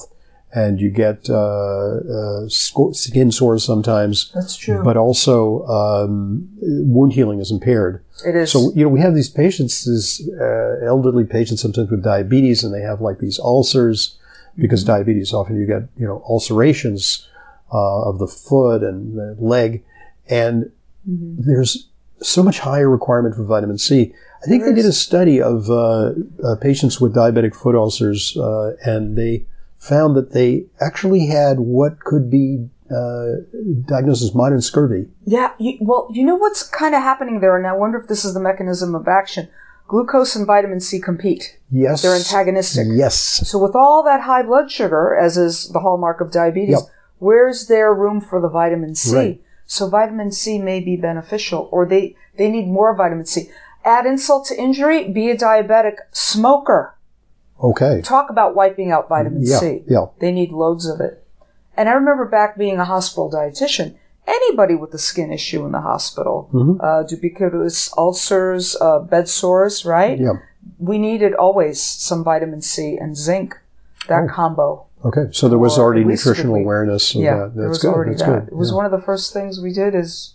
and 0.54 0.82
you 0.82 0.90
get 0.92 1.30
uh, 1.30 1.36
uh, 1.38 2.50
skin 2.50 3.32
sores 3.32 3.64
sometimes, 3.64 4.30
That's 4.36 4.58
true. 4.58 4.84
but 4.84 4.98
also 4.98 5.66
um, 5.68 6.50
wound 6.62 7.14
healing 7.14 7.40
is 7.40 7.50
impaired. 7.50 8.04
it 8.26 8.36
is. 8.36 8.52
So 8.52 8.74
you 8.76 8.84
know 8.84 8.90
we 8.90 9.00
have 9.00 9.16
these 9.16 9.30
patients, 9.30 9.86
these 9.86 10.30
uh, 10.38 10.86
elderly 10.86 11.24
patients, 11.24 11.62
sometimes 11.62 11.90
with 11.90 12.04
diabetes, 12.04 12.62
and 12.62 12.74
they 12.74 12.82
have 12.82 13.00
like 13.00 13.20
these 13.20 13.40
ulcers 13.40 14.18
because 14.58 14.84
diabetes. 14.84 15.32
Often 15.32 15.62
you 15.62 15.66
get 15.66 15.84
you 15.96 16.06
know 16.06 16.22
ulcerations 16.28 17.26
uh, 17.74 18.02
of 18.10 18.20
the 18.20 18.28
foot 18.28 18.84
and 18.84 19.18
the 19.18 19.38
leg, 19.40 19.86
and 20.28 20.72
there's 21.06 21.88
so 22.22 22.44
much 22.44 22.60
higher 22.60 22.90
requirement 22.90 23.36
for 23.36 23.44
vitamin 23.44 23.78
C. 23.78 24.14
I 24.44 24.48
think 24.48 24.64
they 24.64 24.74
did 24.74 24.86
a 24.86 24.94
study 24.94 25.42
of 25.42 25.70
uh, 25.70 26.14
uh, 26.44 26.56
patients 26.62 27.02
with 27.02 27.16
diabetic 27.16 27.56
foot 27.56 27.76
ulcers, 27.76 28.38
uh, 28.38 28.76
and 28.84 29.18
they 29.18 29.46
found 29.80 30.16
that 30.16 30.32
they 30.32 30.66
actually 30.80 31.28
had 31.28 31.60
what 31.60 32.00
could 32.00 32.30
be 32.30 32.68
uh, 32.92 33.26
diagnosed 33.86 34.24
as 34.24 34.34
modern 34.34 34.62
scurvy. 34.62 35.08
Yeah, 35.26 35.54
you, 35.58 35.78
well, 35.82 36.08
you 36.12 36.24
know 36.24 36.36
what's 36.36 36.64
kind 36.64 36.96
of 36.96 37.02
happening 37.02 37.40
there, 37.40 37.58
and 37.58 37.68
I 37.68 37.74
wonder 37.74 38.00
if 38.00 38.08
this 38.08 38.24
is 38.26 38.34
the 38.34 38.40
mechanism 38.40 38.96
of 38.96 39.08
action. 39.08 39.50
Glucose 39.88 40.36
and 40.36 40.46
vitamin 40.46 40.80
C 40.82 41.00
compete. 41.00 41.58
Yes, 41.72 42.02
They're 42.02 42.16
antagonistic. 42.16 42.88
Yes, 42.92 43.16
So, 43.50 43.58
with 43.58 43.76
all 43.76 44.04
that 44.04 44.22
high 44.22 44.44
blood 44.44 44.70
sugar, 44.70 45.16
as 45.16 45.38
is 45.38 45.70
the 45.70 45.80
hallmark 45.80 46.20
of 46.22 46.32
diabetes, 46.32 46.72
Yep. 46.76 46.82
where's 47.20 47.68
there 47.68 47.94
room 47.94 48.20
for 48.22 48.42
the 48.42 48.50
vitamin 48.50 48.96
C? 48.96 49.16
Right. 49.16 49.42
So, 49.68 49.88
vitamin 49.90 50.32
C 50.32 50.58
may 50.60 50.80
be 50.80 50.96
beneficial, 50.96 51.68
or 51.72 51.86
they, 51.86 52.16
they 52.38 52.50
need 52.50 52.68
more 52.68 52.96
vitamin 52.96 53.26
C. 53.26 53.50
Add 53.86 54.06
insult 54.06 54.48
to 54.48 54.60
injury, 54.60 55.08
be 55.12 55.30
a 55.30 55.38
diabetic 55.38 55.98
smoker. 56.12 56.96
okay. 57.62 58.02
Talk 58.02 58.30
about 58.30 58.56
wiping 58.56 58.92
out 58.92 59.08
vitamin 59.10 59.44
Yeah, 59.46 59.60
C. 59.60 59.84
yeah. 59.88 60.06
They 60.20 60.32
need 60.32 60.52
loads 60.52 60.86
of 60.88 61.00
it. 61.02 61.24
And 61.76 61.88
I 61.90 61.94
remember 61.94 62.26
back 62.26 62.58
being 62.58 62.80
a 62.80 62.86
hospital 62.86 63.30
dietitian, 63.32 63.96
anybody 64.26 64.76
with 64.76 64.94
a 64.94 64.98
skin 64.98 65.32
issue 65.32 65.66
in 65.66 65.72
the 65.74 65.82
hospital, 65.82 66.50
Mm-hmm. 66.54 66.82
uh, 66.82 67.04
ulcers, 67.98 68.76
uh, 68.82 69.00
bed 69.00 69.28
sores, 69.30 69.86
right? 69.86 70.20
Yeah. 70.20 70.34
We 70.80 70.98
needed 70.98 71.34
always 71.34 71.82
some 71.82 72.24
vitamin 72.24 72.62
C 72.62 72.98
and 72.98 73.16
zinc, 73.16 73.56
that 74.08 74.24
Oh. 74.24 74.28
combo. 74.34 74.87
Okay, 75.06 75.28
so 75.32 75.48
there 75.48 75.60
was 75.60 75.78
already 75.78 76.04
nutritional 76.04 76.56
we- 76.56 76.62
awareness 76.64 77.14
of 77.16 77.22
yeah, 77.22 77.36
that. 77.38 77.56
there 77.56 77.66
That's 77.66 77.70
was 77.70 77.78
good. 77.80 77.94
already 77.94 78.12
That's 78.12 78.24
that. 78.24 78.46
good. 78.46 78.48
It 78.50 78.56
was 78.58 78.70
yeah. 78.72 78.76
one 78.78 78.86
of 78.86 78.92
the 78.92 79.02
first 79.02 79.32
things 79.34 79.60
we 79.62 79.72
did 79.72 79.94
is 79.96 80.34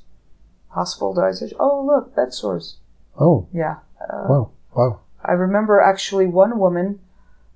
hospital 0.69 1.15
dietitian. 1.15 1.55
Oh, 1.59 1.85
look, 1.85 2.15
bed 2.15 2.33
sores. 2.33 2.77
Oh, 3.19 3.47
Yeah. 3.53 3.77
wow, 4.11 4.51
wow. 4.75 5.01
I 5.25 5.33
remember 5.33 5.81
actually 5.81 6.27
one 6.27 6.59
woman, 6.59 7.01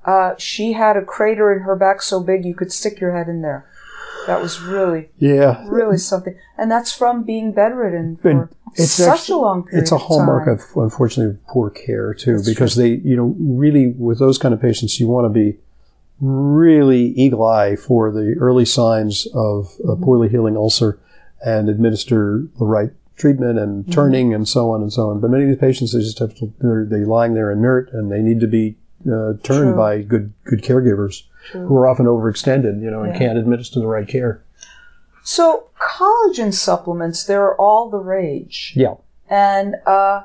uh, 0.04 0.34
she 0.38 0.72
had 0.74 0.96
a 0.96 1.02
crater 1.04 1.52
in 1.52 1.60
her 1.60 1.74
back 1.76 2.02
so 2.02 2.20
big 2.20 2.44
you 2.44 2.54
could 2.54 2.72
stick 2.72 3.00
your 3.00 3.12
head 3.16 3.28
in 3.28 3.42
there. 3.42 3.66
That 4.26 4.42
was 4.42 4.60
really, 4.60 5.08
Yeah, 5.18 5.64
really 5.68 5.98
something. 5.98 6.36
And 6.58 6.68
that's 6.70 6.92
from 6.92 7.22
being 7.22 7.52
bedridden 7.52 8.16
for 8.20 8.50
it's 8.74 8.90
such 8.90 9.20
actually- 9.20 9.34
a 9.34 9.38
long 9.38 9.62
period. 9.62 9.82
it's 9.82 9.92
a 9.92 9.98
hallmark 9.98 10.44
time. 10.46 10.54
of 10.54 10.64
unfortunately 10.76 11.38
poor 11.48 11.70
care 11.70 12.12
too, 12.12 12.34
That's 12.36 12.48
because 12.48 12.74
they, 12.74 12.88
you 12.88 13.16
know, 13.16 13.34
really 13.38 13.88
with 13.96 14.18
those 14.18 14.36
kind 14.38 14.52
of 14.52 14.60
patients, 14.60 14.98
you 15.00 15.06
want 15.08 15.24
to 15.26 15.28
be 15.30 15.58
really 16.20 17.08
eagle 17.10 17.44
eye 17.44 17.76
for 17.76 18.10
the 18.10 18.34
early 18.40 18.64
signs 18.64 19.26
of 19.34 19.66
Mm-hmm. 19.78 19.90
a 19.90 19.96
poorly 19.96 20.28
healing 20.28 20.56
ulcer 20.56 20.98
and 21.44 21.68
administer 21.68 22.46
the 22.58 22.64
right 22.64 22.90
treatment 23.16 23.58
and 23.58 23.84
Mm-hmm. 23.84 23.92
turning 23.92 24.34
and 24.34 24.48
so 24.48 24.70
on 24.70 24.82
and 24.82 24.92
so 24.92 25.10
on. 25.10 25.20
But 25.20 25.30
many 25.30 25.44
of 25.44 25.48
these 25.50 25.58
patients, 25.58 25.92
they 25.92 26.00
just 26.00 26.18
have 26.18 26.34
to, 26.36 26.52
they're, 26.60 26.84
they're 26.84 27.06
lying 27.06 27.34
there 27.34 27.50
inert 27.50 27.92
and 27.92 28.10
they 28.10 28.20
need 28.22 28.40
to 28.40 28.46
be 28.46 28.76
uh, 29.06 29.34
turned 29.42 29.72
True. 29.72 29.76
by 29.76 30.02
good, 30.02 30.32
good 30.44 30.62
caregivers 30.62 31.22
True. 31.50 31.66
who 31.66 31.76
are 31.76 31.86
often 31.86 32.06
overextended, 32.06 32.82
you 32.82 32.90
know, 32.90 33.02
and 33.02 33.12
Yeah. 33.12 33.18
can't 33.18 33.38
administer 33.38 33.78
the 33.80 33.86
right 33.86 34.08
care. 34.08 34.42
So 35.22 35.64
collagen 35.80 36.52
supplements, 36.54 37.24
they're 37.24 37.54
all 37.56 37.90
the 37.90 37.98
rage. 37.98 38.72
Yeah. 38.76 38.94
And 39.28 39.74
uh, 39.86 40.22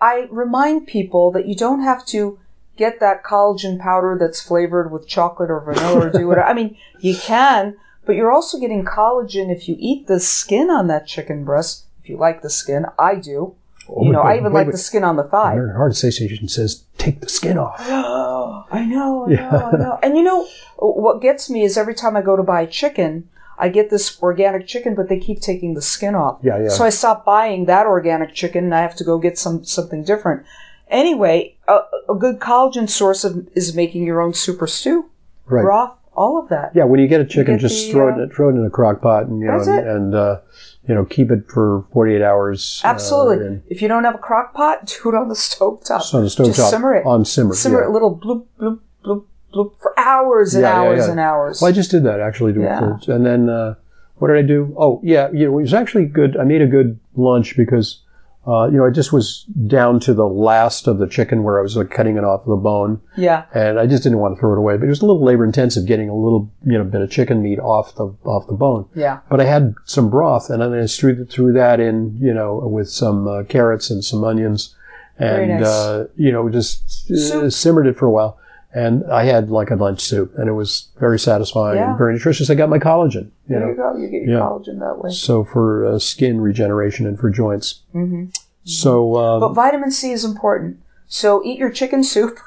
I 0.00 0.26
remind 0.30 0.86
people 0.86 1.30
that 1.32 1.46
you 1.46 1.54
don't 1.54 1.82
have 1.82 2.04
to 2.06 2.38
get 2.76 3.00
that 3.00 3.22
collagen 3.24 3.78
powder 3.78 4.16
that's 4.18 4.40
flavored 4.42 4.90
with 4.90 5.06
chocolate 5.06 5.50
or 5.50 5.60
vanilla 5.60 6.06
or 6.06 6.10
do 6.10 6.26
whatever. 6.26 6.46
I 6.46 6.54
mean, 6.54 6.76
you 7.00 7.16
can, 7.16 7.76
but 8.06 8.16
you're 8.16 8.32
also 8.32 8.58
getting 8.58 8.84
collagen 8.84 9.50
if 9.54 9.68
you 9.68 9.76
eat 9.78 10.06
the 10.06 10.20
skin 10.20 10.70
on 10.70 10.86
that 10.88 11.06
chicken 11.06 11.44
breast. 11.44 11.84
If 12.02 12.08
you 12.08 12.16
like 12.16 12.42
the 12.42 12.50
skin, 12.50 12.86
I 12.98 13.14
do. 13.16 13.54
Oh, 13.88 14.04
you 14.04 14.12
know, 14.12 14.22
wait, 14.24 14.30
I 14.30 14.38
even 14.38 14.52
wait, 14.52 14.60
like 14.60 14.66
wait. 14.68 14.72
the 14.72 14.78
skin 14.78 15.04
on 15.04 15.16
the 15.16 15.24
thigh. 15.24 15.52
American 15.54 15.76
Heart 15.76 15.92
Association 15.92 16.48
says 16.48 16.84
take 16.98 17.20
the 17.20 17.28
skin 17.28 17.58
off. 17.58 17.80
I 18.72 18.84
know, 18.86 19.26
I 19.26 19.30
Yeah. 19.30 19.50
know, 19.50 19.70
I 19.72 19.76
know. 19.76 19.98
And 20.02 20.16
you 20.16 20.22
know, 20.22 20.46
what 20.78 21.20
gets 21.20 21.50
me 21.50 21.62
is 21.64 21.76
every 21.76 21.94
time 21.94 22.16
I 22.16 22.22
go 22.22 22.36
to 22.36 22.42
buy 22.42 22.66
chicken, 22.66 23.28
I 23.58 23.68
get 23.68 23.90
this 23.90 24.20
organic 24.22 24.66
chicken, 24.66 24.94
but 24.94 25.08
they 25.08 25.18
keep 25.18 25.40
taking 25.40 25.74
the 25.74 25.82
skin 25.82 26.14
off. 26.14 26.38
Yeah, 26.42 26.62
yeah. 26.62 26.68
So 26.70 26.84
I 26.84 26.90
stop 26.90 27.24
buying 27.24 27.66
that 27.66 27.86
organic 27.86 28.34
chicken, 28.34 28.64
and 28.64 28.74
I 28.74 28.80
have 28.82 28.96
to 28.96 29.04
go 29.04 29.18
get 29.18 29.38
some 29.38 29.64
something 29.64 30.02
different. 30.04 30.44
Anyway, 30.92 31.56
a, 31.66 31.78
a 32.10 32.14
good 32.14 32.38
collagen 32.38 32.88
source 32.88 33.24
of, 33.24 33.48
is 33.54 33.74
making 33.74 34.04
your 34.04 34.20
own 34.20 34.34
super 34.34 34.66
stew, 34.66 35.06
Right. 35.46 35.62
broth, 35.62 35.96
all 36.14 36.38
of 36.38 36.48
that. 36.50 36.72
Yeah, 36.74 36.84
when 36.84 37.00
you 37.00 37.08
get 37.08 37.20
a 37.20 37.24
chicken, 37.24 37.54
get 37.54 37.62
just 37.62 37.86
the, 37.86 37.92
throw 37.92 38.12
uh, 38.14 38.18
it 38.24 38.34
throw 38.34 38.48
it 38.50 38.52
in 38.52 38.64
a 38.64 38.70
crock 38.70 39.00
pot 39.00 39.26
and 39.26 39.40
you 39.40 39.46
know 39.46 39.58
and, 39.60 39.88
and 39.88 40.14
uh, 40.14 40.40
you 40.86 40.94
know 40.94 41.04
keep 41.06 41.30
it 41.30 41.48
for 41.48 41.84
forty 41.92 42.14
eight 42.14 42.22
hours. 42.22 42.80
uh, 42.84 42.88
Absolutely. 42.88 43.46
and 43.46 43.62
if 43.68 43.80
you 43.80 43.88
don't 43.88 44.04
have 44.04 44.14
a 44.14 44.18
crock 44.18 44.52
pot, 44.54 44.86
do 45.02 45.08
it 45.08 45.14
on 45.14 45.28
the 45.28 45.34
stove 45.34 45.82
top. 45.82 46.02
so 46.02 46.18
on 46.18 46.24
the 46.24 46.30
stove 46.30 46.46
Just 46.48 46.60
top 46.60 46.70
simmer 46.70 46.94
it. 46.94 47.06
on 47.06 47.24
simmer. 47.24 47.54
Simmer 47.54 47.80
yeah. 47.80 47.88
it, 47.88 47.90
little 47.92 48.14
bloop, 48.14 48.44
bloop, 48.60 48.80
bloop, 49.04 49.24
bloop, 49.54 49.72
for 49.80 49.98
hours 49.98 50.54
and 50.54 50.62
Yeah, 50.62 50.74
hours 50.74 51.06
yeah. 51.06 51.10
and 51.12 51.20
hours. 51.20 51.62
Well, 51.62 51.70
I 51.70 51.72
just 51.72 51.90
did 51.90 52.04
that 52.04 52.20
actually, 52.20 52.52
Yeah. 52.60 52.98
and 53.08 53.24
then 53.24 53.48
uh, 53.48 53.74
what 54.16 54.28
did 54.28 54.36
I 54.36 54.42
do? 54.46 54.74
Oh, 54.78 55.00
yeah, 55.02 55.30
you 55.32 55.46
know, 55.50 55.58
it 55.58 55.62
was 55.62 55.74
actually 55.74 56.04
good. 56.04 56.36
I 56.36 56.44
made 56.44 56.60
a 56.62 56.66
good 56.66 57.00
lunch 57.16 57.56
because 57.56 58.01
uh, 58.46 58.68
you 58.70 58.78
know 58.78 58.86
I 58.86 58.90
just 58.90 59.12
was 59.12 59.44
down 59.44 60.00
to 60.00 60.14
the 60.14 60.26
last 60.26 60.88
of 60.88 60.98
the 60.98 61.06
chicken 61.06 61.44
where 61.44 61.60
I 61.60 61.62
was 61.62 61.76
like 61.76 61.90
cutting 61.90 62.16
it 62.16 62.24
off 62.24 62.44
the 62.44 62.56
bone, 62.56 63.00
yeah. 63.16 63.44
and 63.54 63.78
I 63.78 63.86
just 63.86 64.02
didn't 64.02 64.18
want 64.18 64.34
to 64.36 64.40
throw 64.40 64.52
it 64.52 64.58
away. 64.58 64.76
But 64.76 64.86
it 64.86 64.88
was 64.88 65.00
a 65.00 65.06
little 65.06 65.22
labor 65.22 65.44
intensive 65.44 65.86
getting 65.86 66.08
a 66.08 66.14
little 66.14 66.50
you 66.64 66.76
know 66.76 66.82
bit 66.82 67.02
of 67.02 67.10
chicken 67.10 67.40
meat 67.40 67.60
off 67.60 67.94
the 67.94 68.14
off 68.24 68.48
the 68.48 68.54
bone. 68.54 68.88
Yeah. 68.94 69.20
But 69.30 69.40
I 69.40 69.44
had 69.44 69.74
some 69.84 70.10
broth, 70.10 70.50
and 70.50 70.60
then 70.60 70.72
I 70.72 70.86
threw, 70.86 71.24
threw 71.24 71.52
that 71.52 71.78
in, 71.78 72.18
you 72.20 72.34
know, 72.34 72.58
with 72.58 72.90
some 72.90 73.28
uh, 73.28 73.44
carrots 73.44 73.90
and 73.90 74.04
some 74.04 74.24
onions, 74.24 74.74
and 75.18 75.60
nice. 75.60 75.66
uh, 75.66 76.08
you 76.16 76.32
know, 76.32 76.48
just 76.48 77.10
uh, 77.10 77.48
simmered 77.48 77.86
it 77.86 77.96
for 77.96 78.06
a 78.06 78.10
while. 78.10 78.40
And 78.74 79.04
I 79.10 79.24
had 79.24 79.50
like 79.50 79.70
a 79.70 79.76
lunch 79.76 80.00
soup, 80.00 80.32
and 80.38 80.48
it 80.48 80.52
was 80.52 80.88
very 80.98 81.18
satisfying 81.18 81.76
Yeah. 81.78 81.88
and 81.90 81.98
very 81.98 82.14
nutritious. 82.14 82.48
I 82.48 82.54
got 82.54 82.70
my 82.70 82.78
collagen, 82.78 83.24
you 83.46 83.58
There 83.58 83.60
know, 83.60 83.68
you 83.68 83.74
go. 83.74 83.96
You 83.96 84.08
get 84.08 84.22
your 84.22 84.38
Yeah. 84.38 84.44
collagen 84.44 84.78
that 84.80 84.98
way. 85.02 85.10
so 85.10 85.44
for 85.44 85.84
uh, 85.86 85.98
skin 85.98 86.40
regeneration 86.40 87.06
and 87.06 87.18
for 87.18 87.28
joints. 87.30 87.80
hmm 87.92 88.24
So 88.64 89.16
um, 89.16 89.40
But 89.40 89.52
vitamin 89.52 89.90
C 89.90 90.12
is 90.12 90.24
important. 90.24 90.78
So 91.06 91.42
eat 91.44 91.58
your 91.58 91.70
chicken 91.70 92.02
soup. 92.02 92.38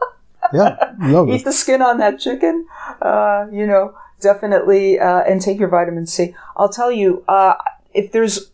yeah, 0.52 0.94
no, 0.98 1.26
eat 1.32 1.44
the 1.44 1.52
skin 1.52 1.80
on 1.82 1.98
that 1.98 2.18
chicken. 2.20 2.66
Uh, 3.00 3.46
you 3.52 3.66
know, 3.66 3.94
definitely, 4.20 4.98
uh, 4.98 5.20
and 5.20 5.40
take 5.40 5.58
your 5.58 5.68
vitamin 5.68 6.06
C. 6.06 6.34
I'll 6.56 6.68
tell 6.68 6.90
you, 6.92 7.24
uh, 7.28 7.54
if 7.94 8.12
there's, 8.12 8.50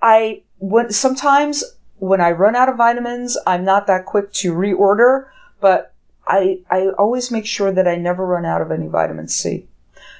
I 0.00 0.42
when 0.58 0.90
sometimes 0.92 1.64
when 1.98 2.20
I 2.20 2.30
run 2.30 2.56
out 2.56 2.68
of 2.68 2.76
vitamins, 2.76 3.36
I'm 3.46 3.64
not 3.64 3.86
that 3.86 4.06
quick 4.06 4.32
to 4.34 4.54
reorder. 4.54 5.26
but 5.60 5.93
I, 6.26 6.60
I 6.70 6.88
always 6.98 7.30
make 7.30 7.46
sure 7.46 7.72
that 7.72 7.86
I 7.88 7.96
never 7.96 8.26
run 8.26 8.44
out 8.44 8.62
of 8.62 8.70
any 8.70 8.86
vitamin 8.88 9.28
C 9.28 9.66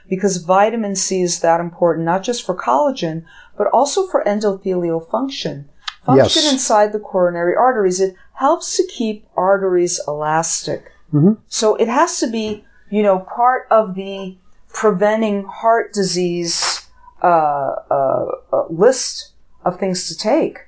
because 0.08 0.38
vitamin 0.38 0.96
C 0.96 1.22
is 1.22 1.40
that 1.40 1.60
important, 1.60 2.04
not 2.04 2.22
just 2.22 2.44
for 2.44 2.54
collagen, 2.54 3.24
but 3.56 3.68
also 3.68 4.06
for 4.06 4.22
endothelial 4.24 5.08
function. 5.10 5.68
Function 6.04 6.42
Yes. 6.42 6.52
inside 6.52 6.92
the 6.92 6.98
coronary 6.98 7.56
arteries. 7.56 8.00
It 8.00 8.14
helps 8.34 8.76
to 8.76 8.86
keep 8.86 9.26
arteries 9.36 10.00
elastic. 10.06 10.92
Mhm. 11.12 11.38
So 11.48 11.76
it 11.76 11.88
has 11.88 12.20
to 12.20 12.26
be, 12.26 12.64
you 12.90 13.02
know, 13.02 13.20
part 13.20 13.66
of 13.70 13.94
the 13.94 14.36
preventing 14.72 15.44
heart 15.44 15.92
disease 15.94 16.80
uh, 17.22 17.76
uh, 17.90 18.26
uh, 18.52 18.64
list 18.68 19.32
of 19.64 19.78
things 19.78 20.08
to 20.08 20.16
take 20.16 20.58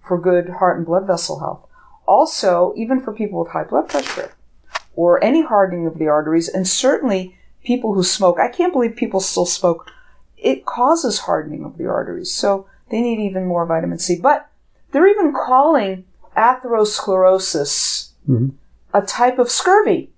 for 0.00 0.18
good 0.18 0.48
heart 0.48 0.78
and 0.78 0.86
blood 0.86 1.06
vessel 1.06 1.40
health. 1.40 1.66
Also, 2.06 2.72
even 2.76 3.00
for 3.00 3.12
people 3.12 3.38
with 3.38 3.48
high 3.52 3.64
blood 3.64 3.86
pressure 3.88 4.30
or 5.00 5.24
any 5.24 5.42
hardening 5.42 5.86
of 5.86 5.96
the 5.98 6.08
arteries, 6.08 6.46
and 6.46 6.68
certainly 6.68 7.34
people 7.64 7.94
who 7.94 8.02
smoke. 8.02 8.38
I 8.38 8.48
can't 8.48 8.70
believe 8.72 8.96
people 8.96 9.20
still 9.20 9.46
smoke. 9.46 9.90
It 10.36 10.66
causes 10.66 11.20
hardening 11.20 11.64
of 11.64 11.78
the 11.78 11.86
arteries, 11.86 12.30
so 12.34 12.66
they 12.90 13.00
need 13.00 13.18
even 13.18 13.46
more 13.46 13.64
vitamin 13.64 13.98
C. 13.98 14.18
But 14.20 14.46
they're 14.92 15.08
even 15.08 15.32
calling 15.32 16.04
atherosclerosis 16.36 18.10
Mhm. 18.28 18.52
a 18.92 19.00
type 19.00 19.38
of 19.38 19.50
scurvy. 19.50 20.12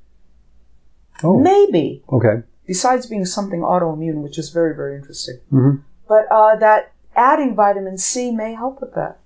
Oh, 1.22 1.38
Maybe, 1.38 2.02
okay. 2.12 2.42
besides 2.66 3.06
being 3.06 3.24
something 3.24 3.60
autoimmune, 3.60 4.22
which 4.22 4.36
is 4.36 4.50
very, 4.50 4.74
very 4.74 4.96
interesting. 4.96 5.38
Mhm. 5.52 5.82
But 6.08 6.26
uh, 6.28 6.56
that 6.56 6.90
adding 7.14 7.54
vitamin 7.54 7.98
C 7.98 8.32
may 8.32 8.54
help 8.54 8.80
with 8.80 8.94
that. 8.94 9.18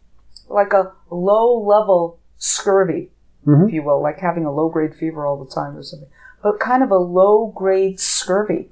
Like 0.50 0.74
a 0.74 0.92
low 1.10 1.58
level 1.58 2.18
scurvy, 2.36 3.10
Mhm. 3.46 3.68
if 3.68 3.72
you 3.74 3.82
will, 3.82 4.00
like 4.02 4.18
having 4.18 4.44
a 4.44 4.52
low 4.52 4.68
grade 4.68 4.94
fever 4.94 5.24
all 5.24 5.36
the 5.42 5.50
time 5.50 5.76
or 5.76 5.82
something. 5.82 6.08
But 6.42 6.58
kind 6.60 6.82
of 6.82 6.90
a 6.90 6.98
low 6.98 7.52
grade 7.54 7.98
scurvy. 8.00 8.68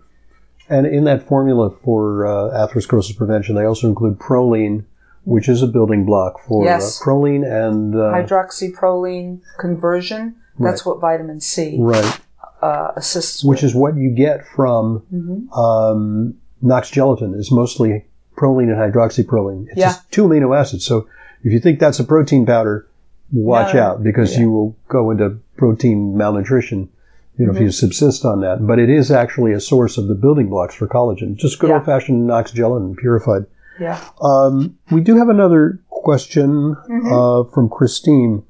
And 0.69 0.87
in 0.87 1.05
that 1.05 1.23
formula 1.23 1.71
for 1.71 2.27
uh, 2.27 2.67
atherosclerosis 2.67 3.17
prevention, 3.17 3.55
they 3.55 3.65
also 3.65 3.89
include 3.89 4.19
proline, 4.19 4.85
which 5.25 5.49
is 5.49 5.63
a 5.63 5.67
building 5.67 6.05
block 6.05 6.41
for 6.47 6.65
Yes. 6.65 7.01
uh, 7.01 7.05
proline 7.05 7.45
and 7.45 7.95
uh, 7.95 8.13
Hydroxyproline 8.15 9.41
conversion, 9.59 10.35
that's 10.59 10.85
what 10.87 11.01
vitamin 11.01 11.41
C 11.41 11.77
right, 11.81 12.21
uh, 12.63 12.93
assists 12.97 13.45
which 13.45 13.63
with. 13.63 13.71
is 13.71 13.75
what 13.75 13.97
you 13.97 14.11
get 14.11 14.45
from 14.47 15.03
Mhm. 15.13 15.57
um, 15.57 16.35
Knox 16.63 16.91
gelatin. 16.91 17.35
Is 17.35 17.53
mostly 17.53 18.07
proline 18.39 18.71
and 18.73 18.79
hydroxyproline. 18.79 19.67
It's 19.69 19.77
Yeah. 19.77 19.89
just 19.89 20.11
two 20.11 20.25
amino 20.27 20.57
acids. 20.59 20.85
So 20.85 21.07
if 21.43 21.53
you 21.53 21.61
think 21.61 21.79
that's 21.79 22.01
a 22.01 22.05
protein 22.05 22.47
powder, 22.47 22.87
watch 23.33 23.75
No. 23.75 23.81
out 23.83 24.03
because 24.03 24.35
Yeah. 24.35 24.41
you 24.43 24.51
will 24.51 24.77
go 24.89 25.11
into 25.11 25.37
protein 25.57 26.17
malnutrition. 26.17 26.89
You 27.37 27.47
know, 27.47 27.53
if 27.53 27.59
you 27.59 27.67
Mm-hmm. 27.67 27.71
subsist 27.73 28.25
on 28.25 28.41
that, 28.43 28.65
but 28.65 28.79
it 28.79 28.89
is 28.89 29.11
actually 29.11 29.53
a 29.53 29.61
source 29.61 29.99
of 29.99 30.07
the 30.07 30.15
building 30.15 30.49
blocks 30.49 30.75
for 30.77 30.87
collagen. 30.87 31.35
Just 31.37 31.59
good 31.59 31.71
Yeah. 31.71 31.77
old 31.77 31.85
fashioned 31.85 32.27
Knox 32.27 32.53
gelatin, 32.53 32.95
purified. 32.95 33.47
Yeah. 33.81 33.99
Um, 34.23 34.77
we 34.93 35.01
do 35.01 35.17
have 35.17 35.29
another 35.29 35.81
question 35.91 36.77
Mm-hmm. 36.89 37.13
uh, 37.13 37.45
from 37.53 37.69
Christine. 37.69 38.45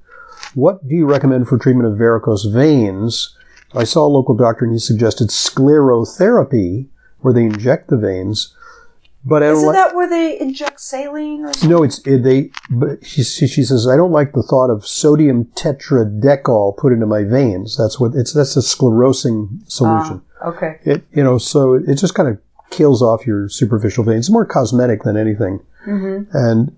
What 0.55 0.87
do 0.87 0.95
you 0.95 1.07
recommend 1.07 1.49
for 1.49 1.57
treatment 1.57 1.89
of 1.91 1.97
varicose 1.97 2.45
veins? 2.45 3.35
I 3.75 3.85
saw 3.85 4.07
a 4.07 4.09
local 4.09 4.35
doctor 4.35 4.65
and 4.67 4.75
he 4.75 4.79
suggested 4.79 5.31
sclerotherapy, 5.31 6.87
where 7.21 7.33
they 7.33 7.45
inject 7.45 7.89
the 7.89 7.97
veins. 7.97 8.55
But 9.27 9.43
I 9.43 9.47
don't 9.47 9.57
Isn't 9.57 9.69
like. 9.69 9.75
that 9.77 9.95
where 9.95 10.09
they 10.09 10.39
inject 10.39 10.81
saline 10.81 11.45
or 11.45 11.53
something? 11.55 11.71
No, 11.71 11.83
it's 11.83 11.99
it, 12.07 12.23
they. 12.23 12.51
But 12.69 13.05
she, 13.07 13.25
she 13.25 13.47
she 13.47 13.63
says 13.63 13.89
I 13.89 13.97
don't 13.97 14.13
like 14.13 14.33
the 14.33 14.43
thought 14.43 14.69
of 14.69 14.87
sodium 14.87 15.47
tetradecyl 15.57 16.77
put 16.77 16.93
into 16.93 17.07
my 17.07 17.25
veins. 17.25 17.77
That's 17.77 17.99
what 17.99 18.15
it's. 18.15 18.35
That's 18.35 18.57
a 18.57 18.61
sclerosing 18.61 19.61
solution. 19.71 20.21
Ah, 20.43 20.49
okay. 20.49 20.79
It 20.85 21.07
you 21.13 21.25
know 21.25 21.39
so 21.39 21.75
it 21.75 21.95
just 21.97 22.15
kind 22.15 22.29
of 22.29 22.39
kills 22.71 23.01
off 23.01 23.27
your 23.27 23.49
superficial 23.49 24.05
veins. 24.05 24.27
It's 24.27 24.31
more 24.31 24.45
cosmetic 24.45 25.05
than 25.05 25.17
anything. 25.17 25.61
Mm-hmm. 25.87 26.37
And 26.37 26.77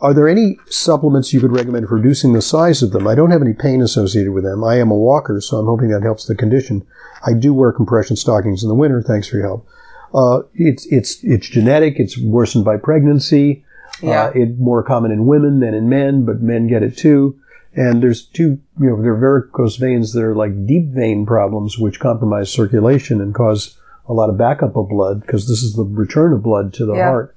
are 0.00 0.14
there 0.14 0.28
any 0.28 0.58
supplements 0.68 1.32
you 1.32 1.40
could 1.40 1.52
recommend 1.52 1.88
for 1.88 1.96
reducing 1.96 2.32
the 2.32 2.42
size 2.42 2.82
of 2.82 2.92
them? 2.92 3.06
I 3.06 3.14
don't 3.14 3.30
have 3.30 3.42
any 3.42 3.52
pain 3.52 3.82
associated 3.82 4.32
with 4.32 4.44
them. 4.44 4.64
I 4.64 4.78
am 4.78 4.90
a 4.90 4.96
walker, 4.96 5.40
so 5.40 5.58
I'm 5.58 5.66
hoping 5.66 5.90
that 5.90 6.02
helps 6.02 6.26
the 6.26 6.34
condition. 6.34 6.86
I 7.26 7.34
do 7.34 7.52
wear 7.52 7.70
compression 7.72 8.16
stockings 8.16 8.62
in 8.62 8.68
the 8.68 8.74
winter. 8.74 9.02
Thanks 9.02 9.28
for 9.28 9.36
your 9.36 9.46
help. 9.46 9.68
Uh, 10.14 10.40
it's 10.54 10.86
it's 10.86 11.22
it's 11.22 11.48
genetic. 11.48 11.94
It's 11.98 12.18
worsened 12.18 12.64
by 12.64 12.76
pregnancy. 12.76 13.64
Yeah. 14.02 14.24
Uh, 14.26 14.32
it's 14.34 14.58
more 14.58 14.82
common 14.82 15.10
in 15.10 15.26
women 15.26 15.60
than 15.60 15.74
in 15.74 15.88
men, 15.88 16.24
but 16.24 16.40
men 16.40 16.66
get 16.68 16.82
it 16.82 16.96
too. 16.96 17.38
And 17.74 18.02
there's 18.02 18.24
two, 18.26 18.58
you 18.80 18.86
know, 18.90 19.00
there 19.00 19.12
are 19.14 19.18
varicose 19.18 19.76
veins 19.76 20.12
that 20.14 20.22
are 20.24 20.34
like 20.34 20.66
deep 20.66 20.88
vein 20.88 21.24
problems, 21.26 21.78
which 21.78 22.00
compromise 22.00 22.50
circulation 22.50 23.20
and 23.20 23.32
cause 23.34 23.78
a 24.08 24.12
lot 24.12 24.28
of 24.30 24.36
backup 24.36 24.74
of 24.76 24.88
blood 24.88 25.20
because 25.20 25.46
this 25.46 25.62
is 25.62 25.74
the 25.76 25.84
return 25.84 26.32
of 26.32 26.42
blood 26.42 26.72
to 26.74 26.86
the 26.86 26.94
Yeah. 26.94 27.08
heart. 27.10 27.34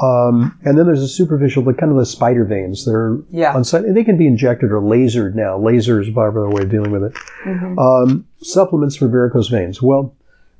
Um, 0.00 0.58
and 0.64 0.78
then 0.78 0.86
there's 0.86 1.02
a 1.02 1.08
superficial, 1.08 1.62
the 1.62 1.72
kind 1.74 1.90
of 1.92 1.98
the 1.98 2.06
spider 2.06 2.44
veins. 2.44 2.84
They're 2.86 3.18
Yeah. 3.30 3.54
on 3.54 3.64
site, 3.64 3.84
and 3.84 3.96
they 3.96 4.04
can 4.04 4.16
be 4.18 4.26
injected 4.26 4.70
or 4.70 4.80
lasered 4.80 5.34
now. 5.34 5.58
Laser 5.58 6.00
is 6.00 6.08
a 6.08 6.12
popular 6.12 6.48
way 6.50 6.62
of 6.62 6.70
dealing 6.70 6.90
with 6.92 7.02
it. 7.04 7.12
Mhm. 7.44 7.78
Um, 7.78 8.24
supplements 8.38 8.96
for 8.96 9.08
varicose 9.08 9.48
veins. 9.50 9.82
Well, 9.82 10.14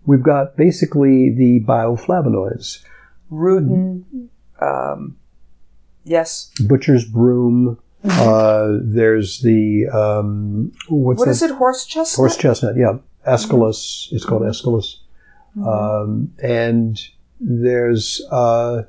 we've 0.07 0.23
got 0.23 0.57
basically 0.57 1.31
the 1.35 1.61
bioflavonoids, 1.66 2.83
Rutin. 3.31 4.05
Um, 4.61 5.16
yes. 6.05 6.51
butcher's 6.66 7.05
broom. 7.05 7.79
Uh, 8.05 8.79
there's 8.83 9.40
the 9.40 9.87
um, 9.92 10.73
what's 10.88 11.19
What 11.19 11.25
that? 11.27 11.31
is 11.33 11.42
it? 11.42 11.51
Horse 11.53 11.85
chestnut? 11.85 12.16
Horse 12.16 12.37
chestnut, 12.37 12.77
yeah. 12.77 12.99
Aesculus. 13.27 14.09
It's 14.12 14.25
called 14.25 14.42
Aesculus. 14.42 15.01
Um, 15.57 16.33
and 16.42 17.01
there's 17.40 18.21
uh, 18.31 18.83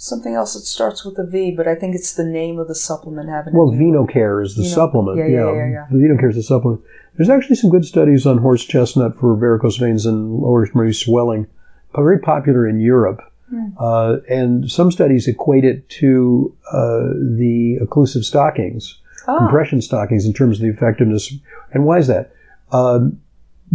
Something 0.00 0.34
else 0.34 0.54
that 0.54 0.60
starts 0.60 1.04
with 1.04 1.18
a 1.18 1.26
V, 1.26 1.52
but 1.56 1.66
I 1.68 1.74
think 1.74 1.94
it's 1.94 2.14
the 2.14 2.24
name 2.24 2.58
of 2.58 2.68
the 2.68 2.74
supplement 2.74 3.28
having. 3.28 3.52
well. 3.54 3.68
VenoCare 3.72 4.42
is 4.44 4.54
the 4.54 4.62
Veno- 4.62 4.74
supplement. 4.74 5.18
yeah, 5.18 5.26
yeah, 5.26 5.52
yeah, 5.52 5.70
yeah. 5.70 5.86
The 5.90 5.96
VenoCare 5.98 6.30
is 6.30 6.36
the 6.36 6.42
supplement. 6.42 6.82
There's 7.18 7.30
actually 7.30 7.56
some 7.56 7.70
good 7.70 7.84
studies 7.84 8.26
on 8.26 8.38
horse 8.38 8.64
chestnut 8.64 9.18
for 9.18 9.36
varicose 9.36 9.76
veins 9.76 10.06
and 10.06 10.38
lower 10.38 10.62
extremity 10.62 10.92
swelling. 10.92 11.48
Very 11.94 12.20
popular 12.20 12.66
in 12.66 12.78
Europe. 12.78 13.20
Hmm. 13.50 13.70
Uh, 13.78 14.16
and 14.30 14.70
some 14.70 14.92
studies 14.92 15.26
equate 15.26 15.64
it 15.64 15.88
to 15.88 16.54
uh, 16.72 17.08
the 17.36 17.78
occlusive 17.82 18.22
stockings. 18.22 19.00
Ah, 19.26 19.38
compression 19.38 19.82
stockings 19.82 20.24
in 20.24 20.32
terms 20.32 20.58
of 20.58 20.62
the 20.62 20.70
effectiveness. 20.70 21.34
And 21.72 21.84
why 21.84 21.98
is 21.98 22.06
that? 22.06 22.32
Um, 22.70 23.20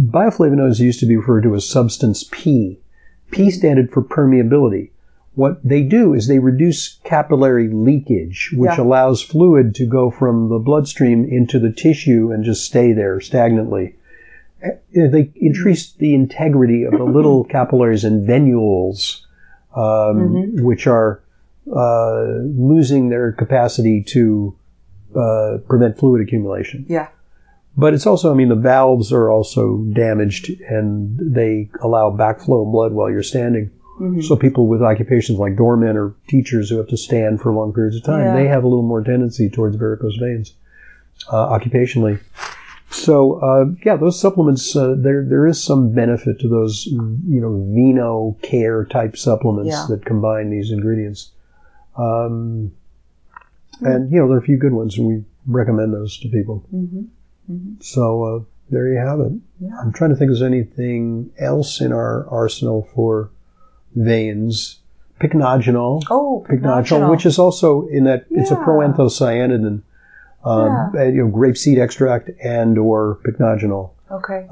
bioflavonoids 0.00 0.80
used 0.80 1.00
to 1.00 1.06
be 1.06 1.16
referred 1.16 1.42
to 1.42 1.54
as 1.54 1.68
substance 1.68 2.24
P. 2.30 2.80
P 3.30 3.50
standard 3.50 3.92
for 3.92 4.02
permeability. 4.02 4.90
What 5.34 5.58
they 5.64 5.82
do 5.82 6.14
is 6.14 6.26
they 6.28 6.38
reduce 6.38 7.00
capillary 7.04 7.68
leakage, 7.68 8.52
which 8.56 8.76
Yeah. 8.78 8.82
allows 8.84 9.20
fluid 9.22 9.74
to 9.76 9.86
go 9.86 10.10
from 10.10 10.48
the 10.48 10.58
bloodstream 10.60 11.24
into 11.24 11.58
the 11.58 11.72
tissue 11.72 12.30
and 12.32 12.44
just 12.44 12.64
stay 12.64 12.92
there 12.92 13.18
stagnantly. 13.20 13.94
Uh, 14.64 14.70
They 14.92 15.30
increase 15.36 15.92
the 15.92 16.14
integrity 16.14 16.84
of 16.84 16.92
the 16.92 17.04
little 17.04 17.44
capillaries 17.56 18.04
and 18.04 18.26
venules, 18.28 19.20
um, 19.76 20.62
which 20.64 20.86
are 20.86 21.20
uh, 21.74 22.24
losing 22.56 23.08
their 23.08 23.32
capacity 23.32 24.02
to 24.02 24.54
uh, 25.16 25.58
prevent 25.68 25.96
fluid 25.98 26.20
accumulation. 26.22 26.84
yeah. 26.88 27.08
But 27.76 27.92
it's 27.92 28.06
also, 28.06 28.30
I 28.30 28.34
mean, 28.36 28.50
the 28.50 28.54
valves 28.54 29.12
are 29.12 29.28
also 29.28 29.78
damaged 29.94 30.48
and 30.68 31.18
they 31.18 31.70
allow 31.80 32.08
backflow 32.10 32.64
of 32.64 32.70
blood 32.70 32.92
while 32.92 33.10
you're 33.10 33.24
standing. 33.24 33.70
Mhm. 34.00 34.22
So 34.24 34.34
people 34.36 34.66
with 34.66 34.82
occupations 34.82 35.38
like 35.38 35.56
doormen 35.56 35.96
or 35.96 36.14
teachers 36.28 36.68
who 36.70 36.76
have 36.78 36.88
to 36.88 36.96
stand 36.96 37.40
for 37.40 37.52
long 37.52 37.72
periods 37.72 37.96
of 37.96 38.02
time, 38.02 38.24
Yeah. 38.24 38.34
they 38.34 38.48
have 38.48 38.64
a 38.64 38.68
little 38.68 38.82
more 38.82 39.02
tendency 39.02 39.48
towards 39.48 39.76
varicose 39.76 40.16
veins 40.16 40.54
uh, 41.30 41.56
occupationally. 41.56 42.18
So 42.90 43.34
uh, 43.40 43.66
yeah, 43.84 43.96
those 43.96 44.20
supplements 44.20 44.74
uh, 44.76 44.94
there 44.98 45.24
there 45.24 45.46
is 45.46 45.62
some 45.62 45.92
benefit 45.92 46.38
to 46.40 46.48
those 46.48 46.86
you 46.86 47.40
know 47.40 47.50
Veno 47.50 48.40
Care 48.42 48.84
type 48.84 49.16
supplements 49.16 49.70
Yeah. 49.70 49.86
that 49.90 50.04
combine 50.04 50.50
these 50.50 50.70
ingredients. 50.72 51.32
Um, 51.96 52.72
and 53.80 54.10
you 54.10 54.18
know 54.18 54.26
there 54.28 54.36
are 54.36 54.40
a 54.40 54.42
few 54.42 54.56
good 54.56 54.72
ones, 54.72 54.96
and 54.98 55.06
we 55.06 55.24
recommend 55.46 55.92
those 55.92 56.18
to 56.20 56.28
people. 56.28 56.64
Mhm. 56.74 57.06
So 57.80 58.22
uh, 58.24 58.40
there 58.70 58.88
you 58.92 58.98
have 58.98 59.20
it. 59.20 59.32
Yeah. 59.60 59.70
I'm 59.80 59.92
trying 59.92 60.10
to 60.10 60.16
think 60.16 60.30
if 60.30 60.38
there's 60.38 60.42
anything 60.42 61.30
else 61.38 61.80
in 61.80 61.92
our 61.92 62.26
arsenal 62.28 62.88
for 62.94 63.30
veins. 63.94 64.80
Pycnogenol, 65.20 66.02
Oh, 66.10 66.44
pycnogenol, 66.48 67.10
which 67.10 67.24
is 67.24 67.38
also 67.38 67.86
in 67.86 68.04
that 68.04 68.26
it's 68.30 68.50
a 68.50 68.54
Yeah. 68.54 68.64
proanthocyanidin, 68.64 69.82
um, 70.44 70.92
uh, 70.94 71.02
you 71.02 71.24
know, 71.24 71.30
grapeseed 71.30 71.78
extract 71.78 72.30
and 72.42 72.76
or 72.76 73.18
pycnogenol, 73.24 73.90
okay. 74.10 74.46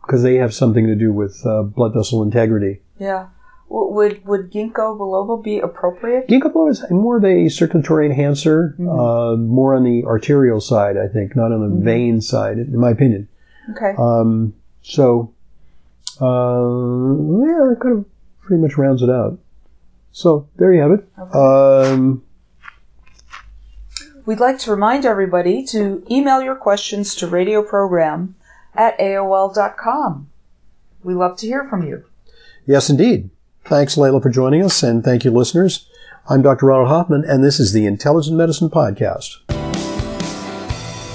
because 0.00 0.22
they 0.22 0.36
have 0.36 0.54
something 0.54 0.86
to 0.86 0.94
do 0.94 1.12
with 1.12 1.44
uh, 1.44 1.62
blood 1.62 1.94
vessel 1.94 2.22
integrity. 2.22 2.80
Yeah. 2.98 3.26
would 3.68 4.24
would 4.26 4.50
ginkgo 4.50 4.96
biloba 4.96 5.42
be 5.42 5.58
appropriate? 5.58 6.28
Ginkgo 6.28 6.52
biloba 6.52 6.70
is 6.70 6.90
more 6.90 7.16
of 7.18 7.24
a 7.24 7.48
circulatory 7.48 8.06
enhancer, 8.06 8.74
mm-hmm. 8.78 8.88
uh, 8.88 9.36
more 9.36 9.74
on 9.74 9.84
the 9.84 10.04
arterial 10.04 10.60
side, 10.60 10.96
I 10.96 11.08
think, 11.08 11.36
not 11.36 11.52
on 11.52 11.60
the 11.60 11.74
mm-hmm. 11.74 11.84
vein 11.84 12.20
side, 12.20 12.58
in 12.58 12.78
my 12.78 12.90
opinion. 12.90 13.28
Okay. 13.70 13.94
Um, 13.98 14.54
so, 14.82 15.32
uh, 16.20 16.64
yeah, 17.44 17.74
kind 17.82 17.98
of 17.98 18.04
pretty 18.48 18.62
much 18.62 18.78
rounds 18.78 19.02
it 19.02 19.10
out. 19.10 19.38
So 20.10 20.48
there 20.56 20.72
you 20.72 20.80
have 20.80 20.90
it. 20.92 21.06
Okay. 21.18 21.38
Um, 21.38 22.24
We'd 24.24 24.40
like 24.40 24.58
to 24.60 24.70
remind 24.70 25.04
everybody 25.04 25.64
to 25.66 26.02
email 26.10 26.42
your 26.42 26.54
questions 26.54 27.14
to 27.16 27.26
radioprogram 27.26 28.32
at 28.74 28.98
AOL.com. 28.98 30.30
We 31.02 31.14
love 31.14 31.36
to 31.36 31.46
hear 31.46 31.68
from 31.68 31.86
you. 31.86 32.04
Yes, 32.66 32.88
indeed. 32.90 33.30
Thanks, 33.64 33.96
Leyla, 33.96 34.22
for 34.22 34.30
joining 34.30 34.62
us, 34.62 34.82
and 34.82 35.04
thank 35.04 35.24
you, 35.24 35.30
listeners. 35.30 35.86
I'm 36.28 36.40
Dr. 36.40 36.66
Ronald 36.66 36.88
Hoffman, 36.88 37.24
and 37.24 37.44
this 37.44 37.60
is 37.60 37.72
the 37.72 37.84
Intelligent 37.86 38.36
Medicine 38.36 38.70
Podcast. 38.70 39.36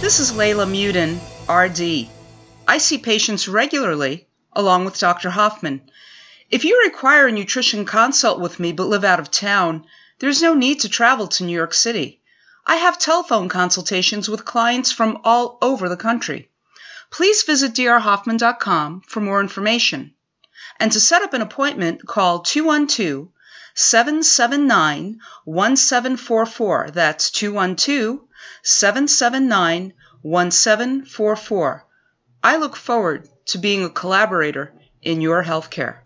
This 0.02 0.19
is 0.19 0.34
Leyla 0.34 0.67
Muedin, 0.67 1.17
RD. 1.50 2.10
I 2.67 2.78
see 2.78 2.98
patients 3.00 3.48
regularly, 3.48 4.28
along 4.54 4.86
with 4.86 5.00
Dr. 5.00 5.32
Hoffman. 5.32 5.82
If 6.53 6.63
you 6.65 6.83
require 6.85 7.25
a 7.25 7.31
nutrition 7.31 7.83
consult 7.83 8.39
with 8.39 8.59
me 8.59 8.73
but 8.73 8.87
live 8.87 9.03
out 9.03 9.19
of 9.19 9.31
town, 9.31 9.87
there's 10.19 10.43
no 10.43 10.53
need 10.53 10.81
to 10.81 10.87
travel 10.87 11.27
to 11.29 11.43
New 11.43 11.51
York 11.51 11.73
City. 11.73 12.21
I 12.67 12.75
have 12.75 12.99
telephone 12.99 13.49
consultations 13.49 14.29
with 14.29 14.45
clients 14.45 14.91
from 14.91 15.19
all 15.23 15.57
over 15.63 15.89
the 15.89 15.97
country. 15.97 16.51
Please 17.09 17.41
visit 17.41 17.73
drhoffman.com 17.73 19.01
for 19.07 19.19
more 19.19 19.41
information. 19.41 20.13
And 20.79 20.91
to 20.91 20.99
set 20.99 21.23
up 21.23 21.33
an 21.33 21.41
appointment, 21.41 22.05
call 22.05 22.41
212 22.41 23.29
779 23.73 25.21
1744. 25.45 26.91
That's 26.91 27.31
212 27.31 28.19
779 28.61 29.93
1744. 30.21 31.85
I 32.43 32.57
look 32.57 32.75
forward 32.75 33.27
to 33.47 33.57
being 33.57 33.83
a 33.83 33.89
collaborator 33.89 34.71
in 35.01 35.19
your 35.19 35.43
healthcare. 35.43 36.01